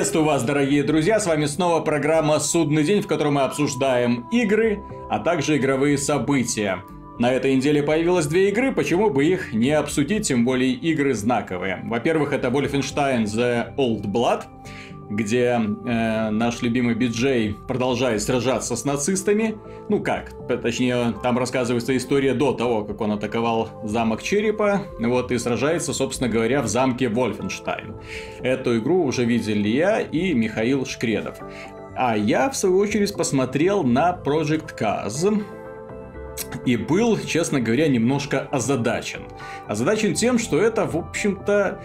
[0.00, 4.82] Приветствую вас, дорогие друзья, с вами снова программа «Судный день», в которой мы обсуждаем игры,
[5.10, 6.82] а также игровые события.
[7.18, 11.82] На этой неделе появилось две игры, почему бы их не обсудить, тем более игры знаковые.
[11.84, 14.44] Во-первых, это Wolfenstein The Old Blood,
[15.10, 19.56] где э, наш любимый Биджей продолжает сражаться с нацистами.
[19.88, 20.32] Ну как,
[20.62, 26.30] точнее, там рассказывается история до того, как он атаковал замок Черепа, вот, и сражается, собственно
[26.30, 27.96] говоря, в замке Вольфенштайн.
[28.40, 31.38] Эту игру уже видели я и Михаил Шкредов.
[31.96, 35.42] А я, в свою очередь, посмотрел на Project Cars,
[36.64, 39.22] и был, честно говоря, немножко озадачен.
[39.66, 41.82] Озадачен тем, что это, в общем-то,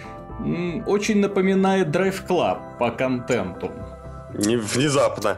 [0.85, 3.71] очень напоминает Drive Club по контенту.
[4.33, 5.37] Внезапно.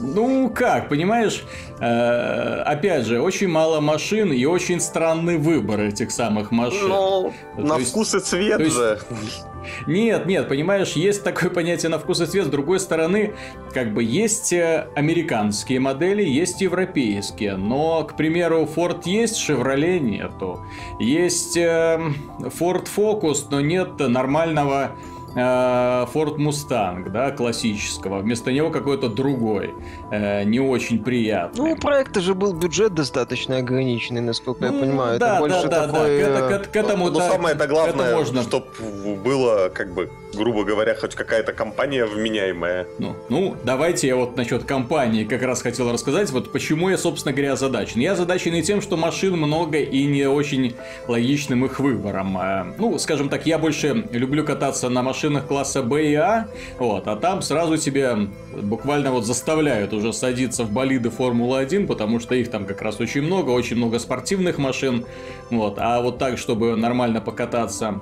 [0.00, 1.44] Ну как, понимаешь,
[1.86, 6.88] опять же, очень мало машин и очень странный выбор этих самых машин.
[6.88, 8.98] Ну, на есть, вкус и цвет есть, же.
[9.86, 12.46] Нет, нет, понимаешь, есть такое понятие на вкус и цвет.
[12.46, 13.34] С другой стороны,
[13.72, 17.56] как бы есть э, американские модели, есть европейские.
[17.56, 20.64] Но, к примеру, Ford есть, Chevrolet нету.
[21.00, 21.98] Есть э,
[22.40, 28.18] Ford Focus, но нет нормального Э, Ford Mustang, да, классического.
[28.20, 29.74] Вместо него какой-то другой,
[30.10, 31.64] э, не очень приятный.
[31.64, 35.18] Ну, у проекта же был бюджет достаточно ограниченный, насколько ну, я понимаю.
[35.18, 36.22] Да, это больше да, такой...
[36.22, 36.58] да.
[36.58, 38.42] К, к, к этому, ну, да, самое это главное, можно...
[38.42, 38.66] чтобы
[39.24, 42.86] было, как бы, грубо говоря, хоть какая-то компания вменяемая.
[42.98, 47.32] Ну, ну, давайте я вот насчет компании как раз хотел рассказать, вот почему я, собственно
[47.32, 48.00] говоря, озадачен.
[48.00, 50.74] Я озадачен и тем, что машин много и не очень
[51.08, 52.36] логичным их выбором.
[52.38, 57.06] А, ну, скажем так, я больше люблю кататься на машинах класса Б и А, вот,
[57.06, 62.50] а там сразу тебе буквально вот заставляют уже садиться в болиды Формулы-1, потому что их
[62.50, 65.06] там как раз очень много, очень много спортивных машин,
[65.50, 68.00] вот, а вот так, чтобы нормально покататься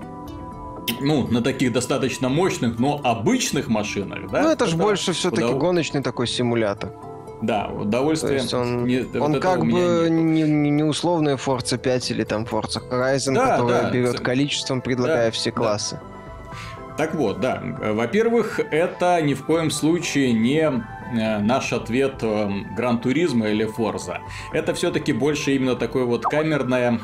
[1.00, 4.42] ну, на таких достаточно мощных, но обычных машинах, да?
[4.42, 5.58] Ну, это, же больше все-таки удов...
[5.58, 6.92] гоночный такой симулятор.
[7.40, 8.38] Да, удовольствие.
[8.38, 12.24] То есть он, не, он вот как бы не, не, не условная Forza 5 или
[12.24, 15.98] там Forza Horizon, да, которая да, берет количеством, предлагая да, все классы.
[16.00, 16.12] Да.
[16.96, 17.60] Так вот, да.
[17.62, 22.22] Во-первых, это ни в коем случае не э, наш ответ
[22.76, 24.18] Гран Туризма или Форза.
[24.52, 27.00] Это все-таки больше именно такое вот камерное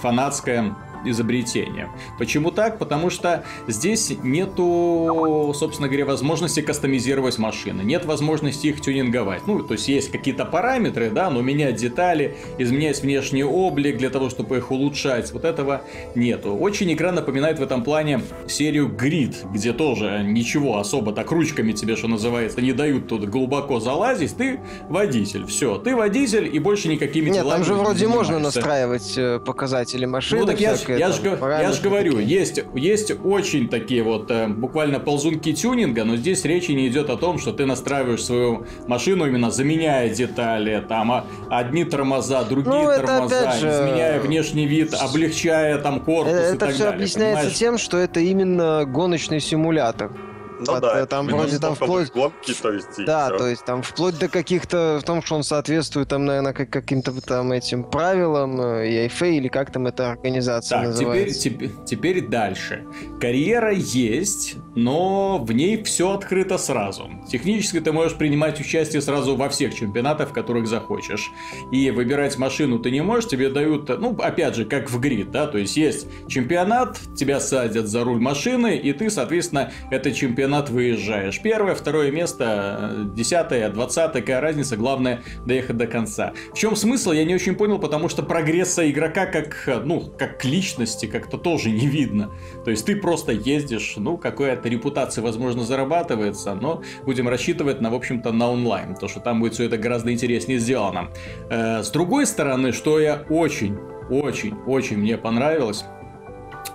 [0.00, 0.74] фанатское
[1.04, 1.88] изобретение.
[2.18, 2.78] Почему так?
[2.78, 9.46] Потому что здесь нету, собственно говоря, возможности кастомизировать машины, нет возможности их тюнинговать.
[9.46, 14.30] Ну, то есть есть какие-то параметры, да, но менять детали, изменять внешний облик для того,
[14.30, 15.82] чтобы их улучшать, вот этого
[16.14, 16.54] нету.
[16.56, 21.96] Очень игра напоминает в этом плане серию Grid, где тоже ничего особо так ручками тебе,
[21.96, 27.30] что называется, не дают тут глубоко залазить, ты водитель, все, ты водитель и больше никакими
[27.30, 30.42] Нет, там же вроде можно настраивать э, показатели машины.
[30.42, 35.00] Ну, так я, я же я ж говорю, есть, есть очень такие вот э, буквально
[35.00, 39.50] ползунки тюнинга, но здесь речи не идет о том, что ты настраиваешь свою машину именно
[39.50, 43.68] заменяя детали, там а, одни тормоза, другие ну, тормоза, же...
[43.68, 46.96] изменяя внешний вид, облегчая там корпус это и так все далее.
[46.96, 47.58] объясняется понимаешь?
[47.58, 50.10] тем, что это именно гоночный симулятор.
[50.58, 52.12] Ну да, э, там вроде там вплоть...
[52.12, 53.38] Гонки, то есть, да, все.
[53.38, 57.52] то есть там вплоть до каких-то, в том, что он соответствует там, наверное, каким-то там
[57.52, 61.40] этим правилам, EFA э, или как там эта организация так, называется.
[61.40, 62.84] Теперь, теперь, теперь дальше.
[63.20, 67.10] Карьера есть, но в ней все открыто сразу.
[67.28, 71.30] Технически ты можешь принимать участие сразу во всех чемпионатах, в которых захочешь.
[71.72, 75.46] И выбирать машину ты не можешь, тебе дают, ну, опять же, как в грид, да,
[75.46, 80.68] то есть есть чемпионат, тебя садят за руль машины, и ты, соответственно, это чемпионат чемпионат
[80.68, 81.40] выезжаешь.
[81.40, 86.34] Первое, второе место, десятое, двадцатое, какая разница, главное доехать до конца.
[86.52, 91.06] В чем смысл, я не очень понял, потому что прогресса игрока как, ну, как личности
[91.06, 92.30] как-то тоже не видно.
[92.62, 97.94] То есть ты просто ездишь, ну, какая-то репутация, возможно, зарабатывается, но будем рассчитывать на, в
[97.94, 101.08] общем-то, на онлайн, то что там будет все это гораздо интереснее сделано.
[101.48, 103.78] Э, с другой стороны, что я очень,
[104.10, 105.86] очень, очень мне понравилось,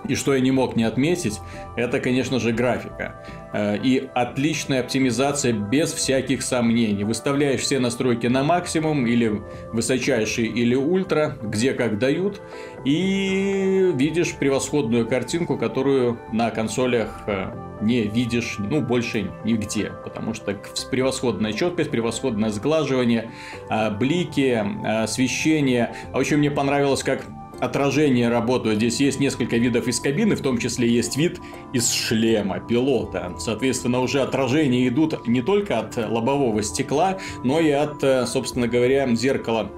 [0.08, 1.40] и что я не мог не отметить,
[1.76, 3.22] это, конечно же, графика.
[3.52, 7.04] Э, и отличная оптимизация без всяких сомнений.
[7.04, 9.42] Выставляешь все настройки на максимум, или
[9.72, 12.40] высочайший, или ультра, где как дают,
[12.84, 17.50] и видишь превосходную картинку, которую на консолях э,
[17.80, 20.56] не видишь, ну, больше нигде, потому что
[20.90, 23.30] превосходная четкость, превосходное сглаживание,
[23.68, 25.94] э, блики, освещение.
[26.12, 27.22] А очень мне понравилось, как
[27.60, 28.76] отражения работают.
[28.76, 31.40] Здесь есть несколько видов из кабины, в том числе есть вид
[31.72, 33.34] из шлема пилота.
[33.38, 39.08] Соответственно, уже отражения идут не только от лобового стекла, но и от, э, собственно говоря,
[39.14, 39.70] зеркала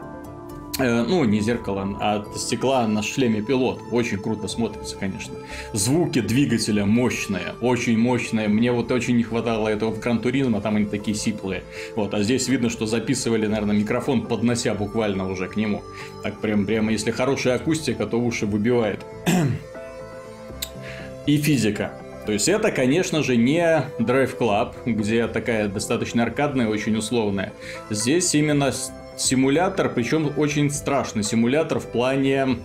[0.79, 3.81] ну, не зеркало, а стекла на шлеме пилот.
[3.91, 5.35] Очень круто смотрится, конечно.
[5.73, 8.49] Звуки двигателя мощные, очень мощные.
[8.49, 11.63] Мне вот очень не хватало этого в Гран Туризмо, там они такие сиплые.
[11.95, 15.83] Вот, а здесь видно, что записывали, наверное, микрофон, поднося буквально уже к нему.
[16.23, 19.05] Так прям, прямо, если хорошая акустика, то уши выбивает.
[21.27, 21.93] И физика.
[22.27, 27.53] То есть это, конечно же, не Drive Club, где такая достаточно аркадная, очень условная.
[27.91, 28.73] Здесь именно
[29.23, 32.59] симулятор, причем очень страшный симулятор в плане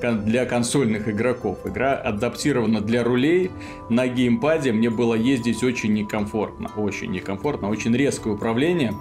[0.00, 1.58] для консольных игроков.
[1.64, 3.50] Игра адаптирована для рулей.
[3.88, 6.70] На геймпаде мне было ездить очень некомфортно.
[6.76, 8.92] Очень некомфортно, очень резкое управление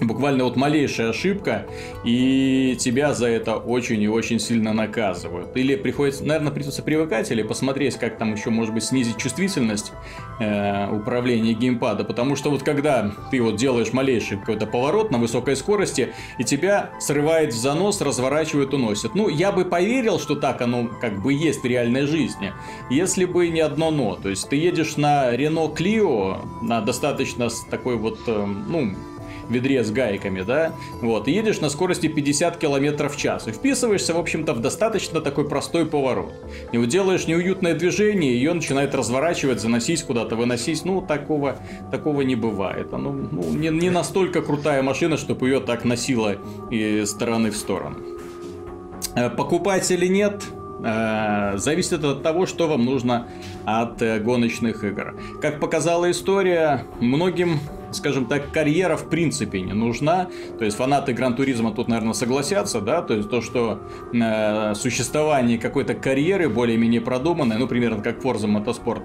[0.06, 1.66] буквально вот малейшая ошибка,
[2.04, 5.56] и тебя за это очень и очень сильно наказывают.
[5.56, 9.92] Или приходится, наверное, придется привыкать, или посмотреть, как там еще, может быть, снизить чувствительность
[10.40, 15.56] э, управления геймпада, потому что вот когда ты вот делаешь малейший какой-то поворот на высокой
[15.56, 19.14] скорости, и тебя срывает в занос, разворачивает, уносит.
[19.14, 22.52] Ну, я бы поверил, что так оно как бы есть в реальной жизни,
[22.90, 24.16] если бы не одно но.
[24.16, 28.94] То есть ты едешь на Renault Clio, на достаточно такой вот, э, ну,
[29.50, 34.14] ведре с гайками, да, вот, и едешь на скорости 50 км в час, и вписываешься,
[34.14, 36.32] в общем-то, в достаточно такой простой поворот.
[36.72, 41.58] И вот делаешь неуютное движение, ее начинает разворачивать, заносить куда-то, выносить, ну, такого,
[41.90, 42.92] такого не бывает.
[42.92, 46.36] Ну, ну не, не настолько крутая машина, чтобы ее так носило
[46.70, 47.96] из стороны в сторону.
[49.14, 50.42] Э, покупать или нет,
[50.84, 53.26] э, зависит от того, что вам нужно
[53.64, 55.14] от э, гоночных игр.
[55.40, 57.60] Как показала история, многим
[57.92, 60.28] скажем так, карьера в принципе не нужна.
[60.60, 63.80] То есть фанаты Гран-туризма тут, наверное, согласятся, да, то есть то, что
[64.12, 69.02] э, существование какой-то карьеры более-менее продуманной, ну, примерно как Forza Motorsport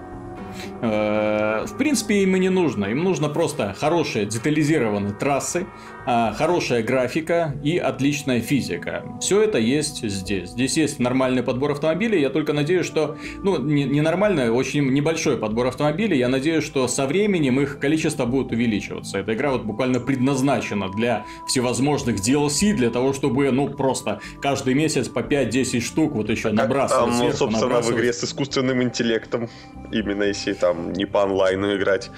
[0.81, 2.85] Э, в принципе, им и не нужно.
[2.85, 5.67] Им нужно просто хорошие детализированные трассы,
[6.05, 9.03] хорошая графика и отличная физика.
[9.19, 10.49] Все это есть здесь.
[10.49, 12.21] Здесь есть нормальный подбор автомобилей.
[12.21, 13.17] Я только надеюсь, что...
[13.43, 16.17] Ну, не, не нормальный, очень небольшой подбор автомобилей.
[16.17, 19.17] Я надеюсь, что со временем их количество будет увеличиваться.
[19.19, 25.07] Эта игра вот буквально предназначена для всевозможных DLC, для того, чтобы, ну, просто каждый месяц
[25.07, 27.05] по 5-10 штук вот еще набрасывать.
[27.05, 27.95] Там, сверху, собственно, набрасывать.
[27.95, 29.49] в игре с искусственным интеллектом.
[29.91, 32.11] Именно если там не по онлайну играть.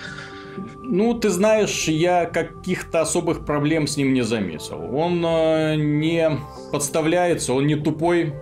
[0.82, 4.96] Ну, ты знаешь, я каких-то особых проблем с ним не заметил.
[4.96, 6.32] Он э, не
[6.72, 8.34] подставляется, он не тупой,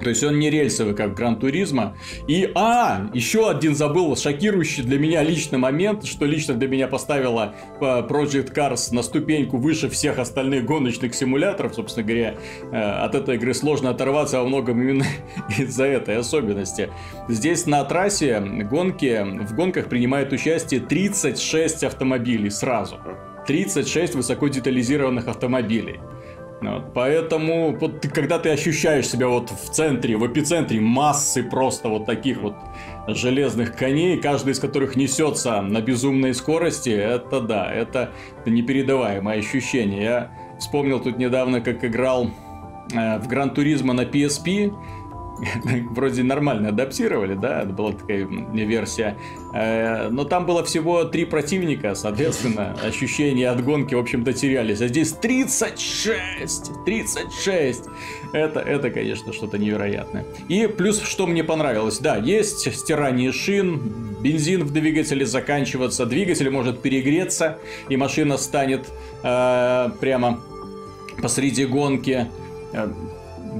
[0.00, 1.96] то есть он не рельсовый, как Гран Туризма.
[2.26, 7.54] И, а, еще один забыл шокирующий для меня личный момент, что лично для меня поставила
[7.80, 11.74] э, Project Cars на ступеньку выше всех остальных гоночных симуляторов.
[11.74, 12.36] Собственно говоря,
[12.70, 15.04] э, от этой игры сложно оторваться во многом именно
[15.58, 16.90] из-за этой особенности.
[17.28, 22.98] Здесь на трассе гонки, в гонках принимает участие 36 автомобилей сразу.
[23.46, 26.00] 36 высоко детализированных автомобилей.
[26.60, 31.88] Вот, поэтому, вот, ты, когда ты ощущаешь себя вот в центре, в эпицентре массы просто
[31.88, 32.56] вот таких вот
[33.06, 38.10] железных коней, каждый из которых несется на безумной скорости, это да, это
[38.44, 40.02] непередаваемое ощущение.
[40.02, 42.30] Я вспомнил тут недавно, как играл
[42.92, 44.74] э, в Гран Туризма на PSP,
[45.90, 49.16] вроде нормально адаптировали, да, это была такая версия.
[49.54, 54.80] Э, но там было всего три противника, соответственно, ощущения от гонки, в общем-то, терялись.
[54.80, 56.72] А здесь 36!
[56.84, 57.84] 36!
[58.32, 60.24] Это, это конечно, что-то невероятное.
[60.48, 66.80] И плюс, что мне понравилось, да, есть стирание шин, бензин в двигателе заканчиваться, двигатель может
[66.82, 68.86] перегреться, и машина станет
[69.22, 70.40] э, прямо
[71.22, 72.26] посреди гонки
[72.72, 72.88] э,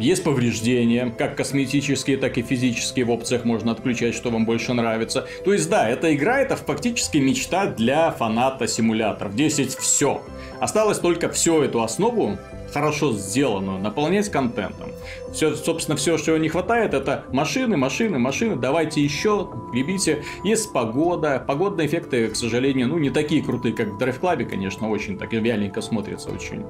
[0.01, 5.27] есть повреждения, как косметические, так и физические в опциях можно отключать, что вам больше нравится.
[5.45, 9.35] То есть да, эта игра это фактически мечта для фаната симуляторов.
[9.35, 10.23] 10 все.
[10.61, 12.39] Осталось только всю эту основу
[12.73, 14.91] хорошо сделанную, наполнять контентом.
[15.33, 18.57] Все, собственно, все, что не хватает, это машины, машины, машины.
[18.57, 20.23] Давайте еще, гребите.
[20.45, 21.43] Есть погода.
[21.47, 25.33] Погодные эффекты, к сожалению, ну, не такие крутые, как в Drive Club, конечно, очень так
[25.33, 26.65] вяленько смотрится, очень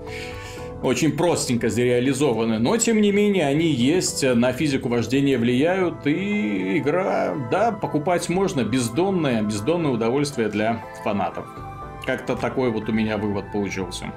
[0.83, 7.35] очень простенько зареализованы, но тем не менее они есть, на физику вождения влияют, и игра,
[7.51, 11.47] да, покупать можно, бездонное, бездонное удовольствие для фанатов.
[12.07, 14.13] Как-то такой вот у меня вывод получился.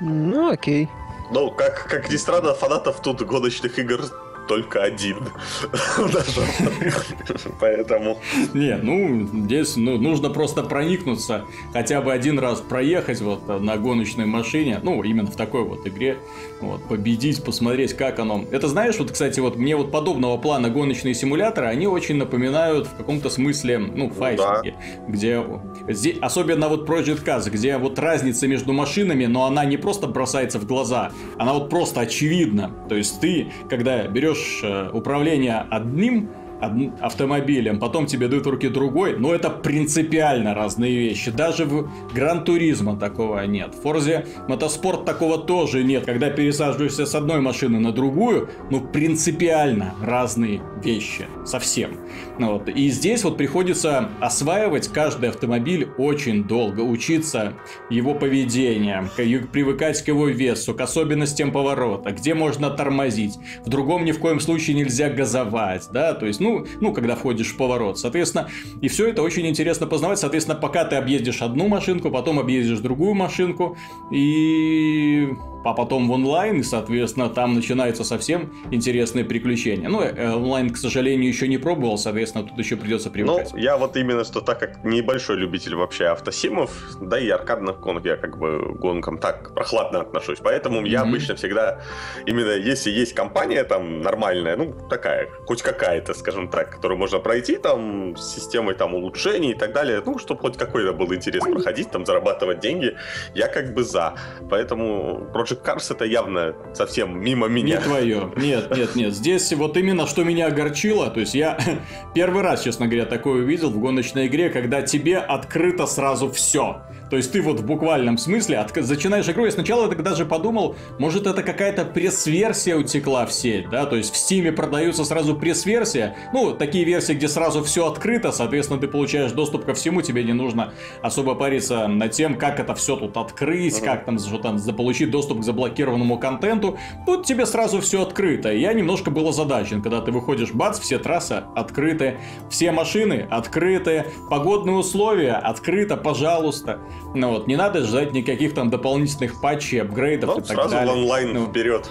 [0.00, 0.88] Ну, окей.
[1.32, 4.02] Ну, как, как ни странно, фанатов тут гоночных игр
[4.46, 5.18] только один.
[7.60, 8.18] Поэтому...
[8.54, 14.26] Не, ну, здесь ну, нужно просто проникнуться, хотя бы один раз проехать вот на гоночной
[14.26, 16.18] машине, ну, именно в такой вот игре,
[16.60, 18.44] вот, победить, посмотреть, как оно.
[18.50, 22.96] Это знаешь, вот, кстати, вот мне вот подобного плана гоночные симуляторы, они очень напоминают в
[22.96, 25.04] каком-то смысле, ну, файтинги, да.
[25.08, 25.44] где,
[25.86, 30.58] где, особенно вот Project Cars, где вот разница между машинами, но она не просто бросается
[30.58, 32.70] в глаза, она вот просто очевидна.
[32.88, 36.28] То есть ты, когда берешь э, управление одним
[36.60, 41.30] автомобилем, потом тебе дают в руки другой, но это принципиально разные вещи.
[41.30, 43.74] Даже в Гран Туризма такого нет.
[43.74, 46.04] В Форзе Мотоспорт такого тоже нет.
[46.04, 51.26] Когда пересаживаешься с одной машины на другую, ну принципиально разные вещи.
[51.44, 51.96] Совсем.
[52.38, 52.68] Ну, вот.
[52.68, 57.54] И здесь вот приходится осваивать каждый автомобиль очень долго, учиться
[57.90, 59.10] его поведению,
[59.52, 63.34] привыкать к его весу, к особенностям поворота, где можно тормозить.
[63.64, 67.48] В другом ни в коем случае нельзя газовать, да, то есть, ну, ну, когда входишь
[67.48, 67.98] в поворот.
[67.98, 68.48] Соответственно,
[68.80, 70.18] и все это очень интересно познавать.
[70.18, 73.76] Соответственно, пока ты объездишь одну машинку, потом объездишь другую машинку,
[74.10, 75.28] и
[75.66, 79.88] а потом в онлайн, и, соответственно, там начинаются совсем интересные приключения.
[79.88, 83.52] Ну, э, онлайн, к сожалению, еще не пробовал, соответственно, тут еще придется привыкать.
[83.52, 86.70] Ну, я вот именно, что так как небольшой любитель вообще автосимов,
[87.00, 90.88] да и аркадных гонок, я как бы гонкам так прохладно отношусь, поэтому mm-hmm.
[90.88, 91.80] я обычно всегда,
[92.26, 97.56] именно если есть компания там нормальная, ну, такая, хоть какая-то, скажем так, которую можно пройти
[97.56, 101.90] там с системой там улучшений и так далее, ну, чтобы хоть какой-то был интерес проходить,
[101.90, 102.96] там, зарабатывать деньги,
[103.34, 104.14] я как бы за.
[104.48, 107.76] Поэтому Project Project Cars это явно совсем мимо меня.
[107.76, 108.32] Не твое.
[108.36, 109.14] Нет, нет, нет.
[109.14, 111.58] Здесь вот именно что меня огорчило, то есть я
[112.14, 116.82] первый раз, честно говоря, такое увидел в гоночной игре, когда тебе открыто сразу все.
[117.10, 118.74] То есть ты вот в буквальном смысле от...
[118.74, 123.96] начинаешь игру, я сначала даже подумал, может это какая-то пресс-версия утекла в сеть, да, то
[123.96, 128.88] есть в Стиме продаются сразу пресс-версия, ну, такие версии, где сразу все открыто, соответственно, ты
[128.88, 130.72] получаешь доступ ко всему, тебе не нужно
[131.02, 135.40] особо париться над тем, как это все тут открыть, как там, что там, заполучить доступ
[135.40, 138.52] к заблокированному контенту, тут тебе сразу все открыто.
[138.52, 142.18] Я немножко был озадачен, когда ты выходишь, бац, все трассы открыты,
[142.50, 146.80] все машины открыты, погодные условия открыто, пожалуйста.
[147.14, 150.86] Ну вот, не надо ждать никаких там дополнительных патчей, апгрейдов ну, и так сразу далее.
[150.86, 151.88] сразу онлайн ну, вперед.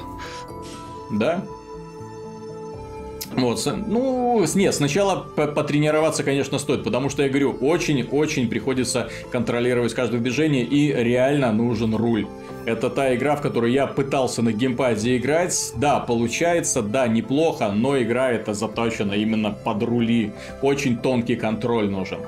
[1.11, 1.43] Да,
[3.35, 10.21] вот, ну, нет, сначала потренироваться, конечно, стоит, потому что, я говорю, очень-очень приходится контролировать каждое
[10.21, 12.27] движение, и реально нужен руль.
[12.65, 15.73] Это та игра, в которую я пытался на геймпаде играть.
[15.75, 20.31] Да, получается, да, неплохо, но игра эта заточена именно под рули.
[20.61, 22.19] Очень тонкий контроль нужен.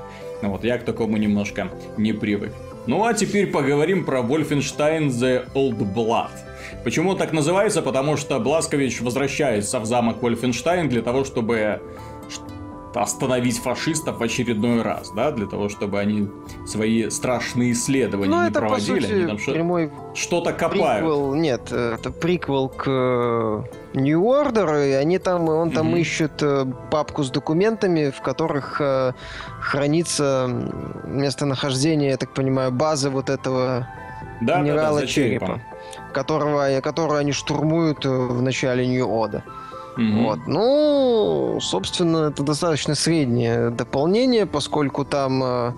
[0.42, 2.52] Вот, я к такому немножко не привык.
[2.88, 6.30] Ну а теперь поговорим про Wolfenstein The Old Blood.
[6.84, 7.82] Почему так называется?
[7.82, 11.82] Потому что Бласкович возвращается в замок Вольфенштайн для того, чтобы
[12.94, 16.28] остановить фашистов в очередной раз, да, для того, чтобы они
[16.66, 18.94] свои страшные исследования ну, не это, проводили.
[18.96, 20.98] По сути, они там прямой что-то копают.
[20.98, 23.62] Приквел, нет, это приквел к э,
[23.94, 26.00] New Order, и они там, он там mm-hmm.
[26.00, 29.12] ищет э, папку с документами, в которых э,
[29.60, 30.48] хранится
[31.04, 33.86] местонахождение, я так понимаю, базы вот этого
[34.40, 35.60] да, генерала да, да, Черепа
[36.12, 39.42] которого, которую они штурмуют в начале Нью-Ода.
[39.98, 40.22] Mm-hmm.
[40.22, 40.38] Вот.
[40.46, 45.72] Ну, собственно, это достаточно среднее дополнение, поскольку там э,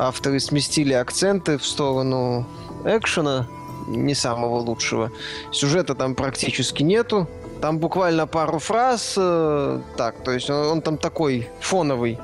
[0.00, 2.46] авторы сместили акценты в сторону
[2.84, 3.46] экшена,
[3.86, 5.12] не самого лучшего.
[5.52, 7.28] Сюжета там практически нету.
[7.60, 9.14] Там буквально пару фраз.
[9.16, 12.18] Э, так, то есть он, он там такой фоновый.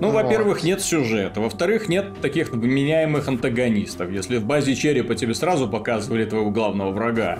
[0.00, 0.24] Ну, вот.
[0.24, 1.40] во-первых, нет сюжета.
[1.40, 4.10] Во-вторых, нет таких меняемых антагонистов.
[4.10, 7.38] Если в базе черепа тебе сразу показывали твоего главного врага,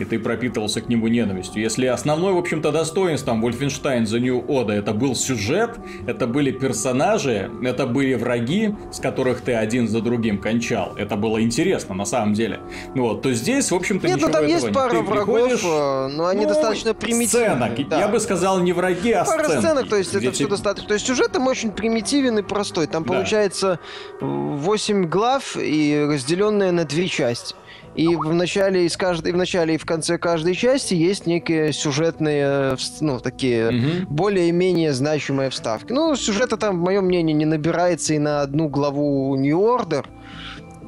[0.00, 1.62] и ты пропитывался к нему ненавистью.
[1.62, 7.50] Если основной, в общем-то, достоинством Wolfenstein The New Order это был сюжет, это были персонажи,
[7.62, 10.94] это были враги, с которых ты один за другим кончал.
[10.96, 12.60] Это было интересно, на самом деле.
[12.94, 16.26] Вот, то здесь, в общем-то, Нет, ничего ну там этого есть пара врагов, э, но
[16.26, 17.50] они ну, достаточно примитивные.
[17.50, 17.88] Сценок.
[17.88, 17.98] Да.
[17.98, 19.60] Я бы сказал не враги, а пара сценки.
[19.60, 20.88] сценок, то есть это все достаточно.
[20.88, 22.86] То есть сюжет там очень примитивен и простой.
[22.86, 23.12] Там да.
[23.14, 23.78] получается
[24.20, 27.54] 8 глав и разделенные на две части.
[27.96, 32.76] И в начале, из каждой, в начале и в конце каждой части есть некие сюжетные,
[33.00, 34.06] ну, такие угу.
[34.08, 35.92] более-менее значимые вставки.
[35.92, 40.06] Ну, сюжета там, в моем мнении, не набирается и на одну главу New Order.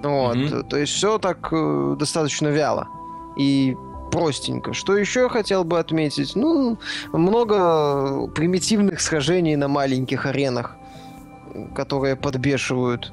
[0.02, 0.36] Вот.
[0.36, 0.62] Угу.
[0.64, 2.88] То есть все так э, достаточно вяло.
[3.36, 3.76] И
[4.12, 4.74] простенько.
[4.74, 6.36] Что еще хотел бы отметить?
[6.36, 6.78] Ну,
[7.12, 10.76] много примитивных схожений на маленьких аренах,
[11.74, 13.12] которые подбешивают.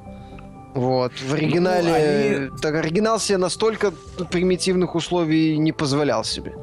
[0.74, 1.12] Вот.
[1.14, 1.90] В оригинале...
[1.90, 2.62] Ну, они...
[2.62, 3.92] Так, оригинал себе настолько
[4.32, 6.54] примитивных условий не позволял себе.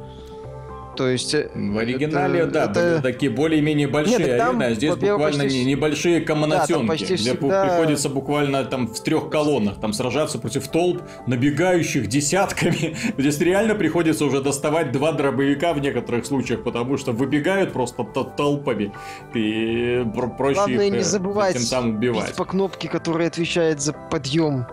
[0.97, 1.33] То есть...
[1.35, 3.01] Э, в оригинале, это, да, это...
[3.03, 5.63] такие более-менее большие Нет, там, арены, а здесь буквально почти...
[5.63, 7.65] небольшие комнатенки, да, где всегда...
[7.65, 12.97] приходится буквально там в трех колоннах там сражаться против толп, набегающих десятками.
[13.17, 18.91] Здесь реально приходится уже доставать два дробовика в некоторых случаях, потому что выбегают просто толпами.
[19.35, 20.03] И
[20.37, 22.35] проще Главное их не э, забывать тем самым убивать.
[22.35, 24.65] по кнопке, которая отвечает за подъем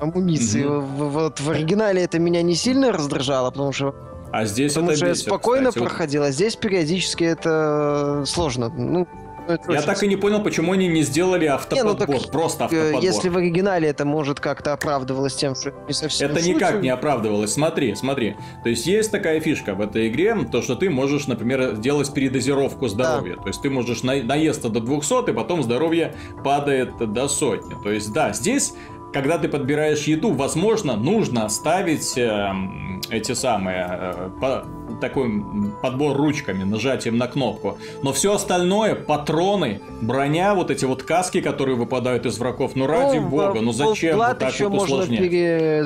[0.00, 0.62] амуниции.
[0.62, 1.08] Mm-hmm.
[1.08, 3.94] Вот в оригинале это меня не сильно раздражало, потому что
[4.32, 8.68] а здесь Потому это что бесит, я спокойно кстати, проходил, а здесь периодически это сложно.
[8.68, 9.06] Ну,
[9.68, 12.66] я так и не понял, почему они не сделали автоподбор, не, ну так, просто э,
[12.66, 13.02] автоподбор.
[13.02, 17.52] Если в оригинале это может как-то оправдывалось тем, что не совсем Это никак не оправдывалось.
[17.52, 18.36] Смотри, смотри.
[18.62, 22.88] То есть есть такая фишка в этой игре, то, что ты можешь, например, делать передозировку
[22.88, 23.36] здоровья.
[23.36, 23.42] Да.
[23.42, 27.74] То есть ты можешь на наесться до 200, и потом здоровье падает до сотни.
[27.82, 28.72] То есть да, здесь
[29.12, 32.52] когда ты подбираешь еду, возможно, нужно ставить э,
[33.10, 34.64] эти самые э, по,
[35.00, 35.42] такой
[35.82, 37.78] подбор ручками, нажатием на кнопку.
[38.02, 43.18] Но все остальное, патроны, броня, вот эти вот каски, которые выпадают из врагов, ну ради
[43.18, 45.20] ну, бога, ну зачем вот так еще вот усложнять?
[45.20, 45.84] можно пере...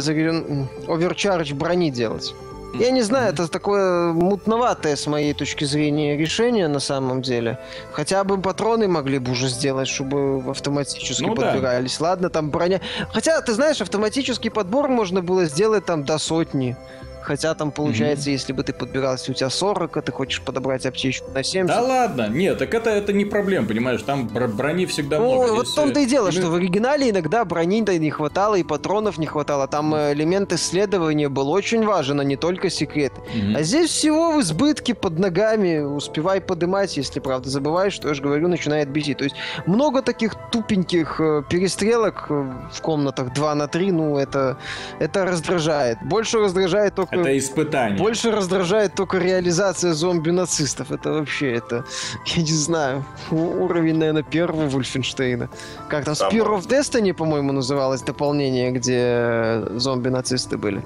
[0.89, 2.35] оверчардж брони делать.
[2.75, 7.59] Я не знаю, это такое мутноватое с моей точки зрения решение на самом деле.
[7.93, 11.99] Хотя бы патроны могли бы уже сделать, чтобы автоматически ну, подбирались.
[11.99, 12.05] Да.
[12.11, 12.81] Ладно, там броня.
[13.13, 16.77] Хотя, ты знаешь, автоматический подбор можно было сделать там до сотни.
[17.23, 18.33] Хотя там получается, mm-hmm.
[18.33, 21.77] если бы ты подбирался, у тебя 40, а ты хочешь подобрать аптечку на 70.
[21.77, 25.53] Да ладно, нет, так это, это не проблема, понимаешь, там брони всегда ну, много.
[25.53, 29.19] вот в том-то и дело, э, что в оригинале иногда брони-то не хватало, и патронов
[29.19, 29.69] не хватало.
[29.69, 33.13] Там э, элемент исследования был очень важен, а не только секрет.
[33.13, 33.57] Mm-hmm.
[33.57, 38.23] А здесь всего в избытке под ногами, успевай подымать, если правда забываешь, что я же
[38.23, 39.19] говорю, начинает бесить.
[39.19, 39.37] То есть
[39.67, 44.57] много таких тупеньких э, перестрелок в комнатах 2 на 3, ну это,
[44.99, 45.99] это раздражает.
[46.03, 47.99] Больше раздражает только это испытание.
[47.99, 50.93] Больше раздражает только реализация зомби-нацистов.
[50.93, 51.85] Это вообще, это,
[52.27, 55.49] я не знаю, уровень, наверное, первого Вульфенштейна.
[55.89, 60.83] Как там, Spear of Destiny, по-моему, называлось дополнение, где зомби-нацисты были.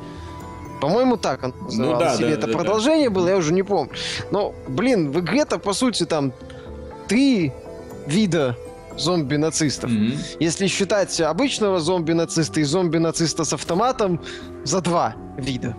[0.80, 1.98] По-моему, так он называлось.
[1.98, 3.14] Ну, да, Или да, это да, продолжение да.
[3.14, 3.92] было, я уже не помню.
[4.30, 6.32] Но, блин, в игре-то, по сути, там
[7.08, 7.52] три
[8.06, 8.56] вида
[8.96, 9.90] зомби-нацистов.
[9.90, 10.36] Mm-hmm.
[10.40, 14.20] Если считать обычного зомби-нациста и зомби-нациста с автоматом,
[14.64, 15.76] за два вида.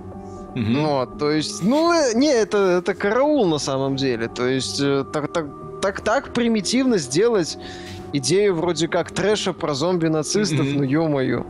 [0.56, 0.88] Mm-hmm.
[0.88, 4.28] Вот, то есть, ну, э, не, это, это караул на самом деле.
[4.30, 5.48] То есть, э, так, так,
[5.82, 7.58] так, так примитивно сделать
[8.14, 10.78] идею вроде как трэша про зомби-нацистов, mm-hmm.
[10.78, 11.46] ну, ё-моё.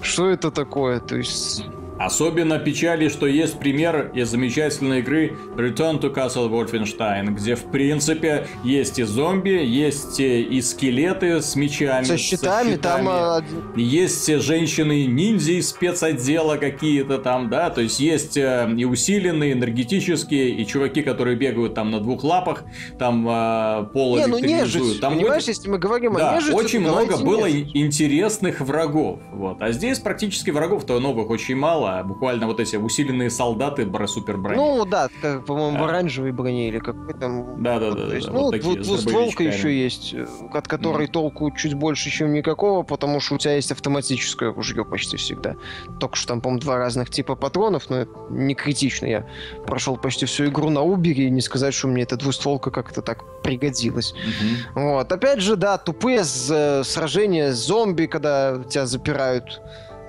[0.00, 1.00] Что это такое?
[1.00, 1.64] То есть...
[1.98, 8.46] Особенно печали, что есть пример из замечательной игры Return to Castle Wolfenstein, где в принципе
[8.64, 12.04] есть и зомби, есть и скелеты с мечами.
[12.04, 12.76] Со щитами, со щитами.
[12.76, 13.08] там...
[13.08, 13.42] А,
[13.76, 20.66] есть женщины-ниндзя из спецотдела какие-то там, да, то есть есть э, и усиленные, энергетические, и
[20.66, 22.64] чуваки, которые бегают там на двух лапах,
[22.98, 25.48] там э, пол Не, ну нежить, там понимаешь, вот...
[25.48, 27.70] если мы говорим да, о нежити, очень много было нежить.
[27.74, 33.30] интересных врагов, вот, а здесь практически врагов-то новых очень мало, а буквально вот эти усиленные
[33.30, 34.56] солдаты супер брони.
[34.56, 37.62] Ну да, как, по-моему, в оранжевой броне или какой там.
[37.62, 38.06] Да, да, да.
[38.06, 41.10] да, ну, вот такие, двустволка еще есть, э, от которой mm.
[41.10, 45.56] толку чуть больше, чем никакого, потому что у тебя есть автоматическое ружье почти всегда.
[45.98, 49.06] Только что там, по-моему, два разных типа патронов, но это не критично.
[49.06, 49.26] Я
[49.66, 53.42] прошел почти всю игру на Убере, и не сказать, что мне эта двустволка как-то так
[53.42, 54.12] пригодилась.
[54.12, 54.82] Mm-hmm.
[54.82, 55.12] Вот.
[55.12, 59.60] Опять же, да, тупые э, сражения с зомби, когда тебя запирают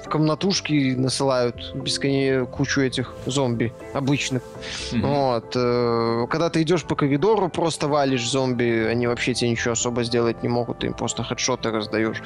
[0.08, 4.42] комнатушки насылают бесконечно кучу этих зомби обычных.
[4.92, 5.02] Mm-hmm.
[5.02, 5.52] Вот.
[5.56, 10.44] Э, когда ты идешь по коридору, просто валишь зомби, они вообще тебе ничего особо сделать
[10.44, 12.22] не могут, ты им просто хедшоты раздаешь.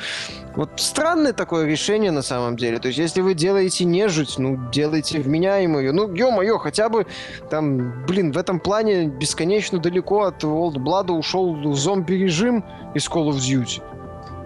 [0.56, 2.80] Вот странное такое решение на самом деле.
[2.80, 5.94] То есть, если вы делаете нежить, ну, делайте вменяемую.
[5.94, 7.06] Ну, ё-моё, хотя бы
[7.50, 12.64] там, блин, в этом плане бесконечно далеко от Old Blood ушел зомби-режим
[12.94, 13.82] из Call of Duty.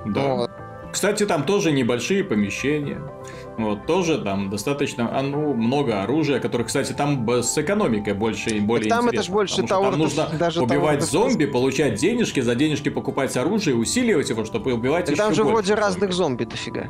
[0.06, 0.36] Да.
[0.36, 0.52] Вот.
[0.96, 3.02] Кстати, там тоже небольшие помещения.
[3.58, 8.62] Вот, тоже там достаточно, а, ну, много оружия, которое, кстати, там с экономикой больше и
[8.62, 9.24] более так там интересно.
[9.24, 13.76] это больше того, там нужно даже убивать того, зомби, получать денежки, за денежки покупать оружие,
[13.76, 15.82] усиливать его, чтобы убивать так еще там же больше вроде зомби.
[15.82, 16.88] разных зомби дофига.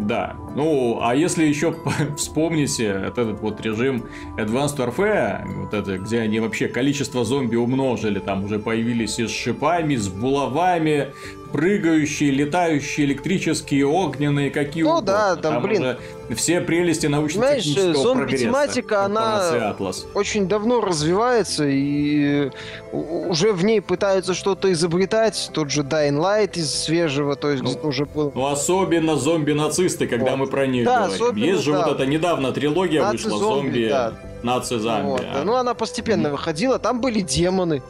[0.00, 0.36] Да.
[0.54, 1.74] Ну, а если еще
[2.16, 4.04] вспомните этот вот режим
[4.36, 9.30] Advanced Warfare, вот это, где они вообще количество зомби умножили, там уже появились и с
[9.30, 11.12] шипами, с булавами,
[11.52, 15.12] прыгающие, летающие, электрические, огненные, какие Ну угодно.
[15.12, 15.96] да, там, там блин.
[16.36, 19.76] Все прелести научно-технического зомби-тематика, она
[20.14, 22.50] очень давно развивается, и
[22.92, 25.50] уже в ней пытаются что-то изобретать.
[25.52, 28.30] Тот же Dying Light из свежего, то есть ну, уже был...
[28.34, 30.38] Ну, особенно зомби-нацисты, когда вот.
[30.38, 31.36] мы про них да, говорим.
[31.36, 31.84] Есть же да.
[31.84, 33.66] вот эта недавно трилогия Наци вышла, зомби...
[33.66, 33.88] зомби...
[33.88, 35.06] Да нация зомби.
[35.06, 35.44] Вот, а.
[35.44, 36.32] Ну, она постепенно mm-hmm.
[36.32, 37.82] выходила, там были демоны,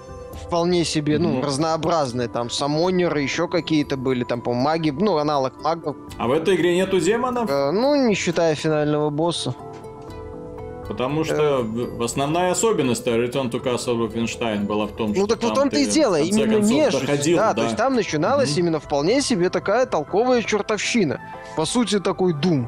[0.50, 1.18] вполне себе, mm-hmm.
[1.18, 5.96] ну, разнообразные, там, самонеры, еще какие-то были, там, по маги, ну, аналог магов.
[6.18, 7.48] А в этой игре нету демонов?
[7.48, 9.54] Э, ну, не считая финального босса.
[10.88, 12.04] Потому что э...
[12.04, 15.76] основная особенность Return to Castle Wolfenstein была в том, ну, что Ну так в том-то
[15.76, 17.06] и дело, именно нежность.
[17.06, 18.58] Доходил, да, да, то есть там начиналась mm-hmm.
[18.58, 21.20] именно вполне себе такая толковая чертовщина.
[21.56, 22.66] По сути, такой Doom.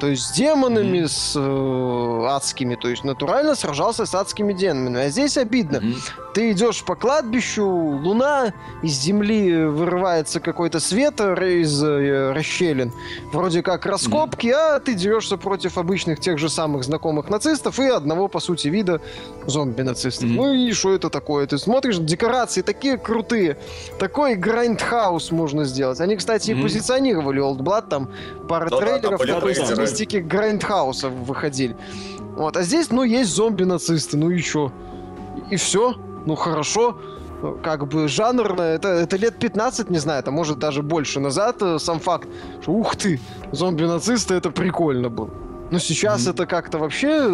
[0.00, 1.08] То есть с демонами, mm-hmm.
[1.08, 2.74] с э, адскими.
[2.74, 5.06] То есть натурально сражался с адскими демонами.
[5.06, 5.76] А здесь обидно.
[5.76, 6.10] Mm-hmm.
[6.34, 8.52] Ты идешь по кладбищу, луна,
[8.82, 12.92] из земли вырывается какой-то свет из э, расщелин.
[13.32, 14.76] Вроде как раскопки, mm-hmm.
[14.76, 19.00] а ты дерешься против обычных тех же самых знакомых нацистов и одного, по сути, вида
[19.46, 20.28] зомби-нацистов.
[20.28, 20.34] Mm-hmm.
[20.34, 21.46] Ну и что это такое?
[21.46, 23.56] Ты смотришь, декорации такие крутые.
[23.98, 26.00] Такой грайндхаус можно сделать.
[26.00, 26.58] Они, кстати, mm-hmm.
[26.58, 28.10] и позиционировали Old Blood, там
[28.48, 29.54] пара ну, трейлеров да, такой
[29.86, 31.76] стилистики грайндхауса выходили.
[32.36, 34.72] Вот, а здесь, ну, есть зомби-нацисты, ну и чё?
[35.50, 35.94] И все
[36.26, 36.98] ну хорошо,
[37.62, 41.78] как бы жанрно, это, это лет 15, не знаю, это может даже больше назад, э,
[41.78, 42.28] сам факт,
[42.62, 43.20] что ух ты,
[43.52, 45.30] зомби-нацисты, это прикольно было.
[45.70, 46.30] Но сейчас mm-hmm.
[46.30, 47.28] это как-то вообще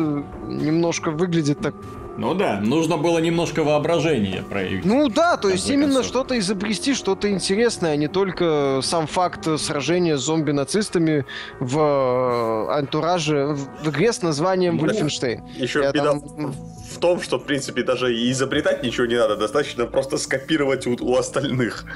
[0.48, 1.74] немножко выглядит так
[2.20, 4.85] ну да, нужно было немножко воображения проявить.
[4.85, 10.18] Ну да, то есть именно что-то изобрести, что-то интересное, а не только сам факт сражения
[10.18, 11.24] с зомби-нацистами
[11.61, 15.40] в э, антураже в игре с названием ну, Wolfenstein.
[15.56, 16.52] Еще Я беда там...
[16.92, 20.96] в том, что, в принципе, даже и изобретать ничего не надо, достаточно просто скопировать у,
[21.00, 21.87] у остальных.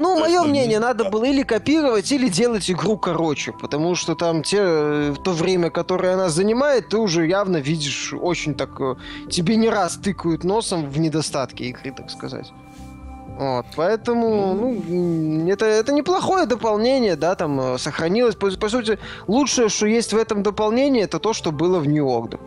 [0.00, 4.42] Ну, то мое мнение, надо было или копировать, или делать игру короче, потому что там
[4.42, 8.80] те, э, то время, которое она занимает, ты уже явно видишь очень так...
[8.80, 8.96] Э,
[9.30, 12.52] тебе не раз тыкают носом в недостатки игры, так сказать.
[13.38, 18.34] Вот, поэтому, ну, это, это неплохое дополнение, да, там э, сохранилось.
[18.34, 22.04] По, по сути, лучшее, что есть в этом дополнении, это то, что было в New
[22.04, 22.38] Order.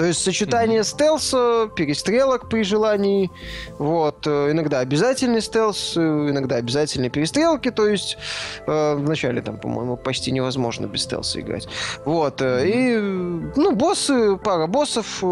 [0.00, 0.84] То есть сочетание mm-hmm.
[0.84, 3.30] стелса, перестрелок при желании,
[3.76, 8.16] вот, э, иногда обязательный стелс, э, иногда обязательные перестрелки, то есть
[8.66, 11.68] э, вначале там, по-моему, почти невозможно без стелса играть.
[12.06, 12.66] Вот, mm-hmm.
[12.66, 15.22] и, ну, боссы, пара боссов,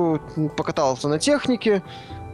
[0.59, 1.83] покатался на технике,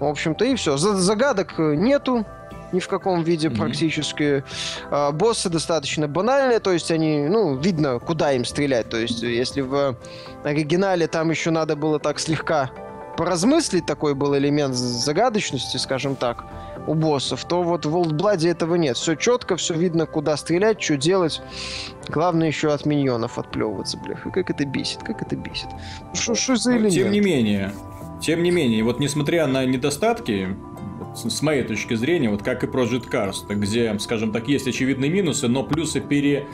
[0.01, 0.77] в общем-то, и все.
[0.77, 2.27] Загадок нету,
[2.75, 3.57] ни в каком виде mm-hmm.
[3.57, 4.45] практически.
[4.91, 8.89] А, боссы достаточно банальные, то есть они, ну, видно, куда им стрелять.
[8.91, 9.97] То есть, если в
[10.43, 12.71] оригинале там еще надо было так слегка
[13.17, 16.45] поразмыслить, такой был элемент загадочности, скажем так,
[16.87, 18.97] у боссов, то вот в Олдбладе этого нет.
[18.97, 21.41] Все четко, все видно, куда стрелять, что делать.
[22.09, 24.31] Главное еще от миньонов отплевываться, бляха.
[24.31, 25.69] Как это бесит, как это бесит.
[26.13, 26.95] Что за элемент?
[26.95, 27.73] Тем не менее,
[28.21, 30.57] тем не менее, вот несмотря на недостатки,
[31.15, 35.49] с моей точки зрения, вот как и Project Cars, где, скажем так, есть очевидные минусы,
[35.49, 36.47] но плюсы пере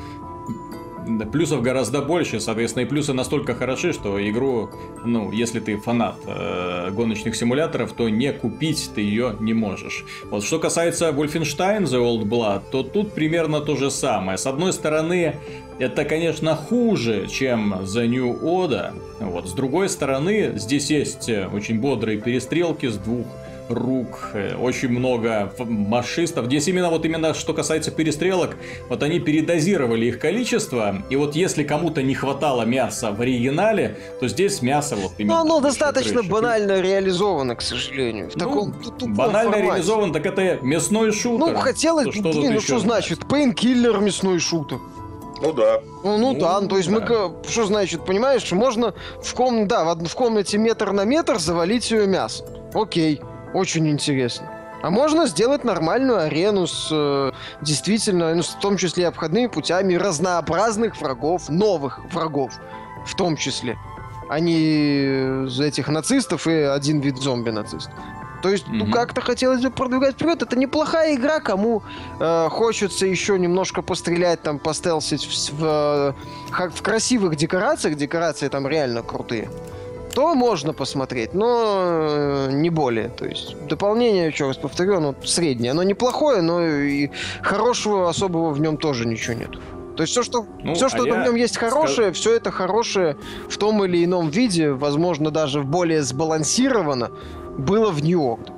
[1.33, 4.71] плюсов гораздо больше, соответственно, и плюсы настолько хороши, что игру,
[5.05, 10.05] ну, если ты фанат э, гоночных симуляторов, то не купить ты ее не можешь.
[10.31, 14.39] Вот что касается Wolfenstein The Old Blood, то тут примерно то же самое.
[14.39, 15.37] С одной стороны,
[15.79, 18.93] это, конечно, хуже, чем The New Order.
[19.21, 19.49] Вот.
[19.49, 23.27] С другой стороны, здесь есть очень бодрые перестрелки с двух
[23.71, 26.47] рук, э, очень много маршистов.
[26.47, 28.57] Здесь именно вот именно что касается перестрелок,
[28.89, 34.29] вот они передозировали их количество, и вот если кому-то не хватало мяса в оригинале, то
[34.29, 35.37] здесь мясо вот именно...
[35.37, 36.31] Ну, оно достаточно крыши.
[36.31, 38.31] банально реализовано, к сожалению.
[38.31, 38.75] В ну, таком
[39.15, 39.63] банально формате.
[39.63, 41.53] реализован, так это мясной шутер.
[41.53, 44.79] Ну, хотелось, то, что блин, ну что значит, пейнкиллер мясной шутер.
[45.43, 45.81] Ну да.
[46.05, 47.01] Ну, ну да, ну, то есть да.
[47.01, 52.07] мы, что значит, понимаешь, можно в, ком, да, в комнате метр на метр завалить ее
[52.07, 52.45] мясо.
[52.75, 53.21] Окей.
[53.55, 54.49] Очень интересно.
[54.83, 61.01] А можно сделать нормальную арену с э, действительно, ну, в том числе обходными путями разнообразных
[61.01, 62.53] врагов, новых врагов,
[63.07, 63.77] в том числе.
[64.31, 67.93] А не этих нацистов и один вид зомби-нацистов.
[68.43, 68.73] То есть, mm-hmm.
[68.73, 70.41] ну, как-то хотелось бы продвигать вперед.
[70.41, 71.83] Это неплохая игра, кому
[72.19, 76.15] э, хочется еще немножко пострелять, там, постелсить в, в,
[76.71, 77.97] в красивых декорациях.
[77.97, 79.51] Декорации там реально крутые
[80.15, 83.09] то можно посмотреть, но э, не более.
[83.09, 85.73] То есть дополнение, еще раз повторю, оно среднее.
[85.73, 87.11] Оно неплохое, но и
[87.43, 89.51] хорошего особого в нем тоже ничего нет.
[89.97, 92.17] То есть все, что, ну, все, что а в нем есть хорошее, сказ...
[92.17, 93.17] все это хорошее
[93.49, 97.11] в том или ином виде, возможно, даже более сбалансировано,
[97.59, 98.49] было в Нью-Йорк.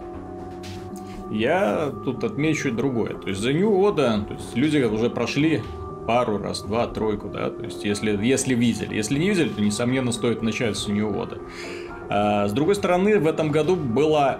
[1.30, 3.14] Я тут отмечу другое.
[3.14, 5.62] То есть за Нью-Ода, то есть люди уже прошли
[6.06, 8.94] пару раз, два, тройку, да, то есть если, если видели.
[8.94, 11.38] Если не видели, то, несомненно, стоит начать с Нью-Вода.
[12.08, 14.38] А, с другой стороны, в этом году было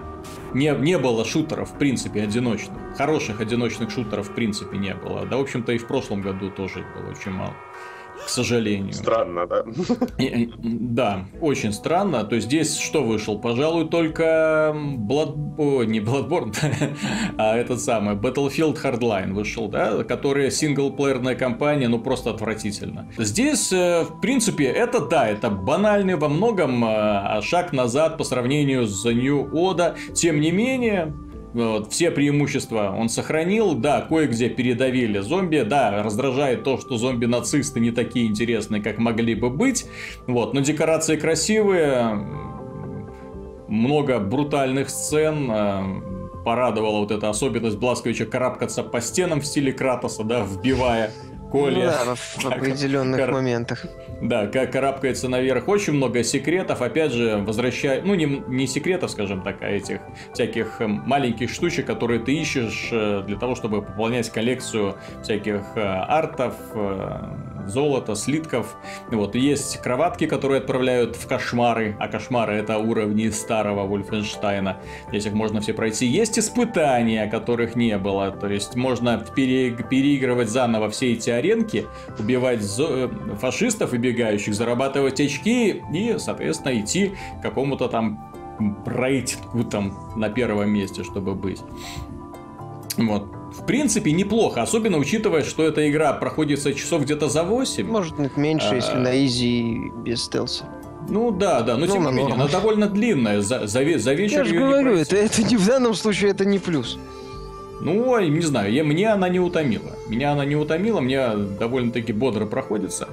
[0.53, 2.77] не, не было шутеров, в принципе, одиночных.
[2.97, 5.25] Хороших одиночных шутеров, в принципе, не было.
[5.25, 7.53] Да, в общем-то, и в прошлом году тоже их было очень мало.
[8.25, 8.93] К сожалению.
[8.93, 9.63] Странно, да?
[10.17, 12.23] И, да, очень странно.
[12.23, 13.39] То есть здесь что вышел?
[13.39, 15.55] Пожалуй, только Blood...
[15.57, 16.53] О, не Bloodborne,
[17.37, 23.07] а этот самый Battlefield Hardline вышел, да, который синглплеерная кампания, ну просто отвратительно.
[23.17, 28.87] Здесь, э, в принципе, это да, это банальный во многом э, шаг назад по сравнению
[28.87, 29.95] с The New Oda.
[30.13, 31.13] Тем не менее,
[31.53, 37.91] вот, все преимущества он сохранил, да, кое-где передавили зомби, да, раздражает то, что зомби-нацисты не
[37.91, 39.85] такие интересные, как могли бы быть,
[40.27, 42.25] вот, но декорации красивые,
[43.67, 45.83] много брутальных сцен, э,
[46.43, 51.11] порадовала вот эта особенность Бласковича карабкаться по стенам в стиле Кратоса, да, вбивая
[51.53, 51.75] Коля.
[51.75, 53.31] Ну, да, в определенных кар...
[53.31, 53.85] моментах.
[54.21, 55.67] Да, как карабкается наверх.
[55.67, 56.81] Очень много секретов.
[56.81, 58.01] Опять же, возвращая...
[58.01, 59.99] Ну, не, не секретов, скажем так, а этих
[60.33, 65.79] всяких эм, маленьких штучек, которые ты ищешь э, для того, чтобы пополнять коллекцию всяких э,
[65.79, 66.55] артов,
[67.67, 68.75] золота, слитков.
[69.09, 74.77] Вот, есть кроватки, которые отправляют в кошмары, а кошмары это уровни старого Вольфенштейна.
[75.09, 76.05] Здесь их можно все пройти.
[76.05, 81.85] Есть испытания, которых не было, то есть можно пере переигрывать заново все эти аренки,
[82.19, 88.33] убивать э, фашистов выбегающих, зарабатывать очки и, соответственно, идти к какому-то там
[88.85, 91.61] рейтингу там на первом месте, чтобы быть.
[92.97, 97.85] Вот в принципе, неплохо, особенно учитывая, что эта игра проходится часов где-то за 8.
[97.85, 98.75] Может меньше, а...
[98.75, 100.65] если на изи без стелса.
[101.09, 104.39] Ну да, да, но ну, тем не менее, она довольно длинная, за, за, за вечер
[104.39, 106.97] Я же говорю, это, это не в данном случае это не плюс.
[107.81, 109.91] Ну, не знаю, я, мне она не утомила.
[110.07, 113.09] Меня она не утомила, мне довольно-таки бодро проходится.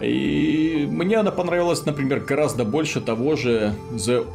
[0.00, 4.26] И мне она понравилась, например, гораздо больше того же The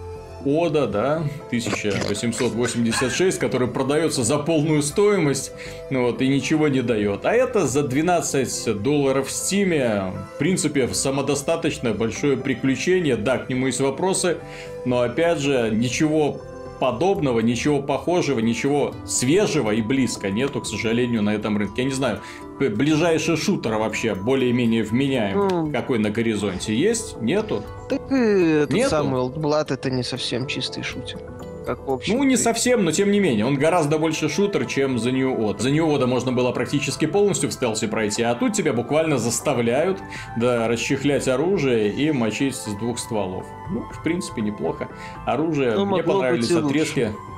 [0.46, 1.16] Ода, да,
[1.48, 5.52] 1886, который продается за полную стоимость,
[5.90, 7.26] ну вот, и ничего не дает.
[7.26, 13.66] А это за 12 долларов в Стиме, в принципе, самодостаточное большое приключение, да, к нему
[13.68, 14.38] есть вопросы,
[14.86, 16.42] но опять же, ничего
[16.80, 21.82] подобного, ничего похожего, ничего свежего и близко нету, к сожалению, на этом рынке.
[21.82, 22.22] Я не знаю,
[22.60, 25.72] ближайший шутер вообще более-менее вменяем, mm.
[25.72, 27.22] какой на горизонте есть?
[27.22, 27.64] Нету?
[27.90, 28.90] Так и этот Нету?
[28.90, 31.20] самый Old это не совсем чистый шутер.
[31.66, 33.46] Как ну, не совсем, но тем не менее.
[33.46, 35.58] Он гораздо больше шутер, чем The New Odd.
[35.58, 40.00] The New Odd можно было практически полностью в стелсе пройти, а тут тебя буквально заставляют
[40.38, 43.46] да, расчехлять оружие и мочить с двух стволов.
[43.72, 44.90] Ну, в принципе, неплохо.
[45.26, 47.12] Оружие, ну, мне понравились отрезки.
[47.12, 47.35] Лучше.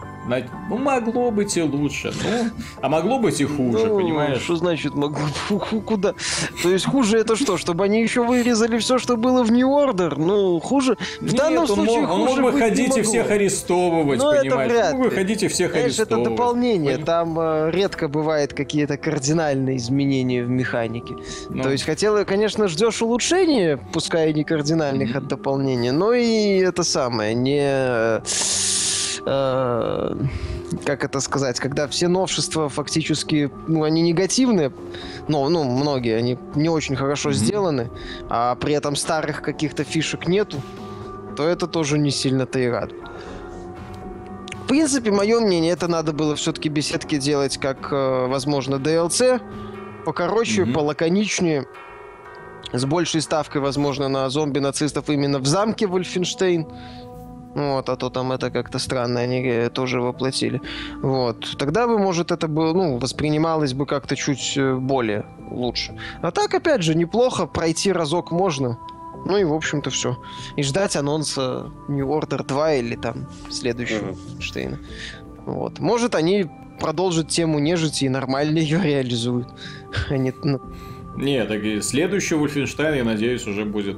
[0.70, 2.14] Ну, могло быть и лучше.
[2.24, 2.50] Ну,
[2.82, 4.42] а могло быть и хуже, ну, понимаешь?
[4.42, 5.26] Что значит могло
[5.86, 6.14] Куда?
[6.64, 7.58] То есть хуже это что?
[7.58, 10.16] Чтобы они еще вырезали все, что было в New Order?
[10.18, 10.98] Ну, хуже.
[11.20, 14.54] В Нет, данном случае мог, хуже Он мог выходить и всех арестовывать, Но понимаешь?
[14.54, 16.22] Это вряд мог выходить и всех Знаешь, арестовывать.
[16.22, 16.92] это дополнение.
[16.94, 17.06] Поним...
[17.06, 21.16] Там э, редко бывает какие-то кардинальные изменения в механике.
[21.50, 21.64] Ну.
[21.64, 25.18] То есть хотела, конечно, ждешь улучшения, пускай и не кардинальных mm-hmm.
[25.18, 28.22] от дополнения, но и это самое, не
[29.28, 30.16] э,
[30.86, 34.72] как это сказать, когда все новшества фактически, ну, они негативные,
[35.28, 37.34] но, ну, многие, они не очень хорошо mm-hmm.
[37.34, 37.92] сделаны,
[38.30, 40.62] а при этом старых каких-то фишек нету,
[41.36, 43.04] то это тоже не сильно-то и радует.
[44.64, 49.42] В принципе, мое мнение, это надо было все-таки беседки делать как, э, возможно, DLC,
[50.06, 50.74] покороче, mm-hmm.
[50.74, 51.68] полаконичнее,
[52.74, 56.68] с большей ставкой, возможно, на зомби-нацистов именно в замке Вольфенштейн,
[57.58, 60.62] вот, а то там это как-то странно, они э, тоже воплотили.
[61.02, 61.58] Вот.
[61.58, 65.98] Тогда бы, может, это было, ну, воспринималось бы как-то чуть э, более лучше.
[66.22, 68.78] А так, опять же, неплохо, пройти разок можно.
[69.26, 70.18] Ну и, в общем-то, все.
[70.56, 74.42] И ждать анонса New Order 2 или там следующего mm-hmm.
[74.42, 74.80] Штейна.
[75.48, 75.80] Вот.
[75.80, 76.46] Может, они
[76.80, 79.48] продолжат тему нежити и нормально ее реализуют.
[80.10, 80.32] Они,
[81.18, 83.98] ну, не, так и следующий Wolfenstein, я надеюсь, уже будет...